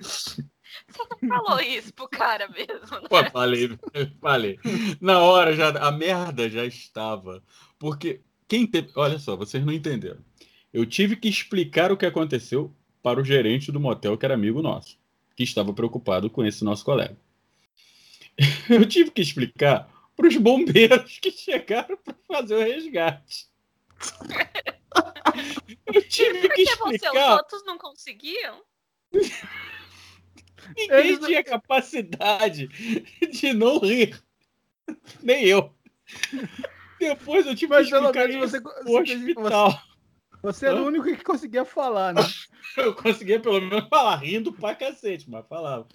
Você 0.00 0.44
não 1.22 1.44
falou 1.44 1.60
isso 1.60 1.92
pro 1.92 2.08
cara 2.08 2.48
mesmo, 2.48 3.00
né? 3.00 3.08
Pô, 3.08 3.24
falei, 3.30 3.78
falei. 4.20 4.58
Na 5.00 5.20
hora 5.20 5.54
já, 5.54 5.68
a 5.70 5.92
merda 5.92 6.48
já 6.48 6.64
estava. 6.64 7.42
Porque 7.78 8.20
quem 8.46 8.66
teve. 8.66 8.90
Olha 8.96 9.18
só, 9.18 9.36
vocês 9.36 9.64
não 9.64 9.72
entenderam. 9.72 10.20
Eu 10.72 10.86
tive 10.86 11.16
que 11.16 11.28
explicar 11.28 11.90
o 11.92 11.96
que 11.96 12.06
aconteceu 12.06 12.74
para 13.02 13.20
o 13.20 13.24
gerente 13.24 13.72
do 13.72 13.80
motel, 13.80 14.18
que 14.18 14.24
era 14.24 14.34
amigo 14.34 14.60
nosso, 14.60 14.97
que 15.38 15.44
estava 15.44 15.72
preocupado 15.72 16.28
com 16.28 16.44
esse 16.44 16.64
nosso 16.64 16.84
colega. 16.84 17.16
Eu 18.68 18.84
tive 18.88 19.12
que 19.12 19.22
explicar 19.22 19.88
para 20.16 20.26
os 20.26 20.36
bombeiros 20.36 21.16
que 21.20 21.30
chegaram 21.30 21.96
para 21.96 22.16
fazer 22.26 22.56
o 22.56 22.58
resgate. 22.58 23.46
Eu 25.86 26.02
tive 26.08 26.40
que 26.40 26.48
Porque 26.48 26.64
você, 26.66 26.82
os 26.86 26.94
explicar. 26.94 27.36
outros 27.36 27.64
não 27.64 27.78
conseguiam? 27.78 28.64
Ninguém 30.76 31.12
não- 31.12 31.26
tinha 31.28 31.44
capacidade 31.44 32.66
de 33.30 33.52
não 33.52 33.78
rir. 33.78 34.20
Nem 35.22 35.44
eu. 35.46 35.72
Depois 36.98 37.46
eu 37.46 37.54
tive 37.54 37.72
Mas 37.74 37.86
que 37.86 37.92
pelo 37.92 38.06
explicar 38.06 38.28
menos 38.28 38.52
isso 38.52 38.60
você, 38.62 38.82
no 38.82 38.92
você, 38.92 39.14
hospital. 39.14 39.82
Você 40.42 40.66
era 40.66 40.80
o 40.82 40.86
único 40.86 41.04
que 41.04 41.22
conseguia 41.24 41.64
falar, 41.64 42.14
né? 42.14 42.22
Eu 42.76 42.94
conseguia 42.94 43.40
pelo 43.40 43.60
menos 43.60 43.88
falar, 43.88 44.16
rindo 44.16 44.52
pra 44.52 44.74
cacete, 44.74 45.28
mas 45.28 45.46
falava. 45.48 45.86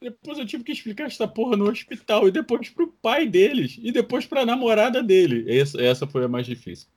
Depois 0.00 0.38
eu 0.38 0.44
tive 0.46 0.62
que 0.62 0.70
explicar 0.72 1.06
essa 1.06 1.26
porra 1.26 1.56
no 1.56 1.68
hospital. 1.68 2.28
E 2.28 2.30
depois 2.30 2.68
pro 2.68 2.88
pai 3.00 3.26
deles. 3.26 3.76
E 3.80 3.90
depois 3.90 4.26
pra 4.26 4.44
namorada 4.44 5.02
dele. 5.02 5.44
Essa, 5.48 5.80
essa 5.80 6.06
foi 6.06 6.24
a 6.24 6.28
mais 6.28 6.44
difícil. 6.46 6.88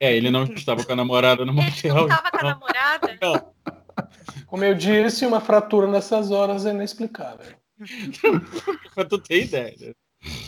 É, 0.00 0.14
ele 0.16 0.30
não 0.30 0.42
estava 0.44 0.84
com 0.84 0.92
a 0.92 0.96
namorada 0.96 1.44
no 1.44 1.52
Ele 1.52 1.60
não 1.60 1.64
motel. 1.64 2.08
tava 2.08 2.30
com 2.30 2.38
a 2.38 2.42
namorada? 2.42 3.18
Não, 3.22 3.52
Como 4.46 4.64
eu 4.64 4.74
disse, 4.74 5.24
uma 5.24 5.40
fratura 5.40 5.86
nessas 5.86 6.30
horas 6.32 6.66
é 6.66 6.70
inexplicável. 6.70 7.54
pra 8.94 9.04
tu 9.04 9.18
ter 9.18 9.44
ideia. 9.44 9.74
né? 9.80 9.92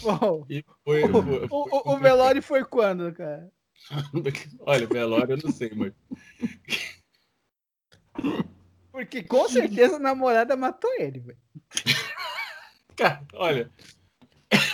Bom, 0.03 0.45
E 0.51 0.65
foi, 0.85 1.05
o, 1.05 1.23
foi- 1.23 1.47
o, 1.51 1.91
o, 1.91 1.95
o 1.95 1.99
velório 1.99 2.43
foi 2.43 2.65
quando, 2.65 3.13
cara? 3.13 3.49
Olha, 4.61 4.87
velório 4.87 5.35
eu 5.35 5.39
não 5.43 5.51
sei, 5.53 5.73
mas. 5.75 5.93
Porque 8.93 9.23
com 9.23 9.49
certeza 9.49 9.97
a 9.97 10.01
namorada 10.01 10.57
matou 10.57 10.91
ele, 10.99 11.21
velho. 11.21 11.39
Cara, 12.97 13.23
olha. 13.35 13.71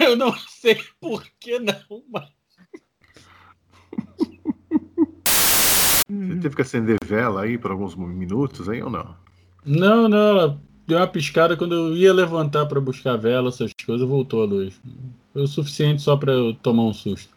Eu 0.01 0.17
não 0.17 0.35
sei 0.38 0.83
por 0.99 1.23
que 1.38 1.59
não, 1.59 2.03
mas. 2.09 2.31
Você 6.09 6.38
teve 6.40 6.57
que 6.57 6.62
acender 6.62 6.99
vela 7.05 7.43
aí 7.43 7.59
por 7.59 7.71
alguns 7.71 7.95
minutos, 7.95 8.69
hein, 8.69 8.83
ou 8.83 8.90
não? 8.90 9.17
Não, 9.64 10.09
não, 10.09 10.29
ela 10.29 10.62
deu 10.87 10.99
uma 10.99 11.07
piscada 11.07 11.57
quando 11.57 11.75
eu 11.75 11.97
ia 11.97 12.12
levantar 12.12 12.67
pra 12.67 12.81
buscar 12.81 13.17
vela, 13.17 13.49
essas 13.49 13.73
coisas, 13.85 14.07
voltou 14.07 14.43
a 14.43 14.47
luz. 14.47 14.81
Foi 15.33 15.43
o 15.43 15.47
suficiente 15.47 16.03
só 16.03 16.17
pra 16.17 16.33
eu 16.33 16.55
tomar 16.55 16.85
um 16.85 16.93
susto. 16.93 17.34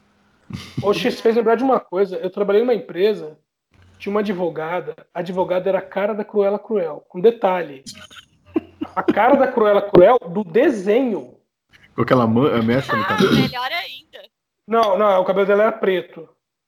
O 0.81 0.93
X 0.93 1.19
fez 1.19 1.35
lembrar 1.35 1.55
de 1.55 1.63
uma 1.63 1.79
coisa. 1.79 2.17
Eu 2.17 2.29
trabalhei 2.29 2.61
numa 2.61 2.73
empresa, 2.73 3.37
tinha 3.97 4.11
uma 4.11 4.21
advogada. 4.21 4.95
A 5.13 5.19
advogada 5.19 5.67
era 5.69 5.79
a 5.79 5.81
cara 5.81 6.13
da 6.13 6.23
Cruella 6.23 6.59
Cruel. 6.59 7.03
Com 7.09 7.19
detalhe. 7.19 7.83
A 8.95 9.03
cara 9.03 9.35
da 9.35 9.47
Cruella 9.47 9.81
Cruel 9.81 10.17
do 10.29 10.43
desenho. 10.43 11.35
Com 11.95 12.01
aquela 12.01 12.25
mecha 12.27 12.95
no 12.95 13.03
Ah, 13.03 13.05
cabelo. 13.05 13.35
melhor 13.35 13.69
ainda. 13.71 14.29
Não, 14.67 14.97
não, 14.97 15.21
o 15.21 15.25
cabelo 15.25 15.45
dela 15.47 15.63
era 15.63 15.71
preto. 15.71 16.27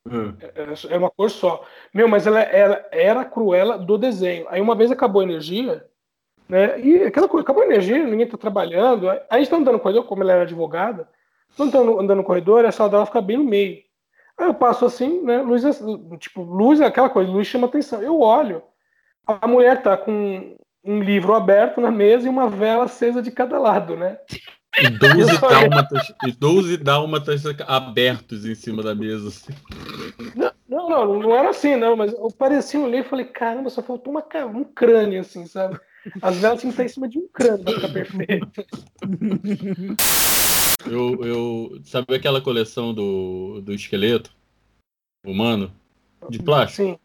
Ah, 0.09 0.33
Era 0.55 0.73
era 0.89 0.97
uma 0.99 1.09
cor 1.11 1.29
só. 1.29 1.63
Meu, 1.93 2.07
mas 2.07 2.25
ela, 2.25 2.41
ela 2.41 2.83
era 2.91 3.21
a 3.21 3.25
Cruella 3.25 3.77
do 3.77 3.97
desenho. 3.97 4.45
Aí 4.49 4.59
uma 4.61 4.75
vez 4.75 4.91
acabou 4.91 5.21
a 5.21 5.25
energia, 5.25 5.85
né? 6.47 6.79
E 6.79 7.03
aquela 7.03 7.27
coisa, 7.27 7.43
acabou 7.43 7.61
a 7.63 7.65
energia, 7.65 8.03
ninguém 8.05 8.27
tá 8.27 8.37
trabalhando. 8.37 9.09
Aí 9.09 9.19
a 9.29 9.37
gente 9.39 9.49
tá 9.49 9.57
andando 9.57 9.73
no 9.75 9.79
corredor, 9.79 10.05
como 10.05 10.23
ela 10.23 10.33
era 10.33 10.41
advogada, 10.43 11.07
tô 11.55 11.63
andando, 11.63 11.99
andando 11.99 12.17
no 12.17 12.23
corredor 12.23 12.65
a 12.65 12.71
sala 12.71 12.89
dela 12.89 13.05
fica 13.05 13.21
bem 13.21 13.37
no 13.37 13.43
meio. 13.43 13.79
Aí 14.37 14.47
eu 14.47 14.53
passo 14.53 14.85
assim, 14.85 15.21
né? 15.21 15.41
Luz, 15.41 15.63
tipo, 16.19 16.41
luz 16.41 16.79
é 16.79 16.85
aquela 16.85 17.09
coisa, 17.09 17.31
luz 17.31 17.47
chama 17.47 17.67
atenção. 17.67 18.01
Eu 18.01 18.21
olho, 18.21 18.63
a 19.27 19.47
mulher 19.47 19.81
tá 19.83 19.97
com 19.97 20.55
um 20.83 20.99
livro 21.01 21.33
aberto 21.33 21.81
na 21.81 21.91
mesa 21.91 22.25
e 22.25 22.29
uma 22.29 22.49
vela 22.49 22.85
acesa 22.85 23.21
de 23.21 23.31
cada 23.31 23.59
lado, 23.59 23.97
né? 23.97 24.17
E 24.77 24.89
12 24.89 25.41
dálmatas, 25.41 26.13
e 26.25 26.31
12 26.31 26.77
dálmatas 26.77 27.43
abertos 27.67 28.45
em 28.45 28.55
cima 28.55 28.81
da 28.83 28.95
mesa. 28.95 29.27
assim. 29.27 29.53
Não, 30.35 30.51
não, 30.67 30.89
não, 30.89 31.19
não 31.19 31.35
era 31.35 31.49
assim, 31.49 31.75
não, 31.75 31.95
mas 31.95 32.13
eu 32.13 32.29
parecia, 32.31 32.79
eu 32.79 32.85
olhei 32.85 33.01
e 33.01 33.03
falei, 33.03 33.25
caramba, 33.25 33.69
só 33.69 33.81
faltou 33.81 34.13
uma, 34.13 34.23
um 34.45 34.63
crânio, 34.63 35.21
assim, 35.21 35.45
sabe? 35.45 35.79
As 36.21 36.37
velas 36.37 36.59
tinham 36.61 36.73
que 36.73 36.81
estar 36.81 36.85
em 36.85 36.87
cima 36.87 37.09
de 37.09 37.19
um 37.19 37.27
crânio 37.27 37.63
pra 37.63 37.73
ficar 37.73 37.89
perfeito. 37.89 38.47
Eu, 40.89 41.23
eu, 41.25 41.81
sabe 41.83 42.15
aquela 42.15 42.39
coleção 42.39 42.93
do, 42.93 43.59
do 43.61 43.73
esqueleto 43.73 44.31
humano? 45.25 45.69
De 46.29 46.39
plástico? 46.39 46.89
Sim. 46.91 46.97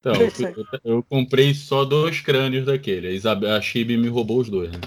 Então, 0.00 0.14
eu, 0.14 0.66
eu- 0.96 1.02
comprei 1.02 1.52
só 1.52 1.84
dois 1.84 2.20
crânios 2.22 2.64
daquele. 2.64 3.08
A, 3.08 3.10
Isab- 3.10 3.44
a 3.44 3.60
Chibi 3.60 3.98
me 3.98 4.08
roubou 4.08 4.40
os 4.40 4.48
dois, 4.48 4.72
né? 4.72 4.78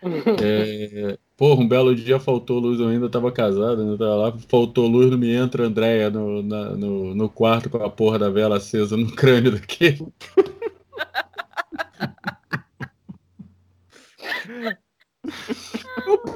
É, 0.40 1.18
porra, 1.36 1.60
um 1.60 1.66
belo 1.66 1.92
dia 1.92 2.20
faltou 2.20 2.60
luz, 2.60 2.78
eu 2.78 2.86
ainda 2.86 3.08
tava 3.08 3.32
casado, 3.32 3.82
ainda 3.82 3.98
tava 3.98 4.14
lá, 4.14 4.38
faltou 4.48 4.86
luz, 4.86 5.10
não 5.10 5.18
me 5.18 5.32
entra 5.32 5.64
Andréia 5.66 6.08
no, 6.08 6.40
na- 6.40 6.70
no, 6.76 7.12
no 7.16 7.28
quarto 7.28 7.68
com 7.68 7.78
a 7.78 7.90
porra 7.90 8.16
da 8.20 8.30
vela 8.30 8.58
acesa 8.58 8.96
no 8.96 9.10
crânio 9.10 9.50
daquele. 9.50 10.06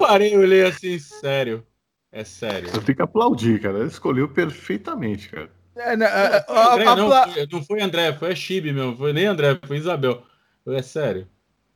Parei, 0.06 0.34
eu 0.34 0.40
olhei 0.40 0.64
assim, 0.64 0.98
sério. 0.98 1.66
É 2.10 2.24
sério. 2.24 2.68
Eu 2.74 2.82
tenho 2.82 2.96
que 2.96 3.02
aplaudir, 3.02 3.60
cara. 3.60 3.78
Ela 3.78 3.86
escolheu 3.86 4.28
perfeitamente, 4.28 5.28
cara. 5.30 5.50
É, 5.74 5.96
não, 5.96 6.06
a- 6.06 6.42
Foi 6.42 6.56
a- 6.56 6.72
André, 6.74 6.86
a- 6.86 6.96
não, 6.96 7.08
foi, 7.32 7.46
não 7.50 7.64
foi 7.64 7.80
André, 7.80 8.12
foi 8.12 8.32
a 8.32 8.34
Chibi 8.34 8.72
mesmo, 8.72 8.96
foi 8.96 9.12
nem 9.14 9.26
André, 9.26 9.58
foi 9.66 9.78
Isabel. 9.78 10.22
Eu, 10.66 10.74
É 10.74 10.82
sério. 10.82 11.26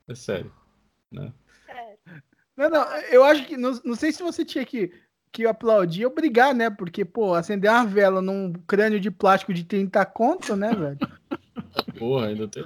É 0.07 0.13
sério. 0.15 0.51
Não, 1.11 2.69
não, 2.69 2.83
eu 3.11 3.23
acho 3.23 3.45
que. 3.45 3.55
Não, 3.57 3.79
não 3.83 3.95
sei 3.95 4.11
se 4.11 4.21
você 4.23 4.43
tinha 4.43 4.65
que, 4.65 4.91
que 5.31 5.45
aplaudir 5.45 6.05
ou 6.05 6.13
brigar, 6.13 6.53
né? 6.55 6.69
Porque, 6.69 7.05
pô, 7.05 7.33
acender 7.33 7.69
uma 7.69 7.85
vela 7.85 8.21
num 8.21 8.53
crânio 8.67 8.99
de 8.99 9.11
plástico 9.11 9.53
de 9.53 9.63
30 9.63 10.05
conto, 10.05 10.55
né, 10.55 10.73
velho? 10.73 10.97
Porra, 11.97 12.27
ainda 12.27 12.47
tem. 12.47 12.65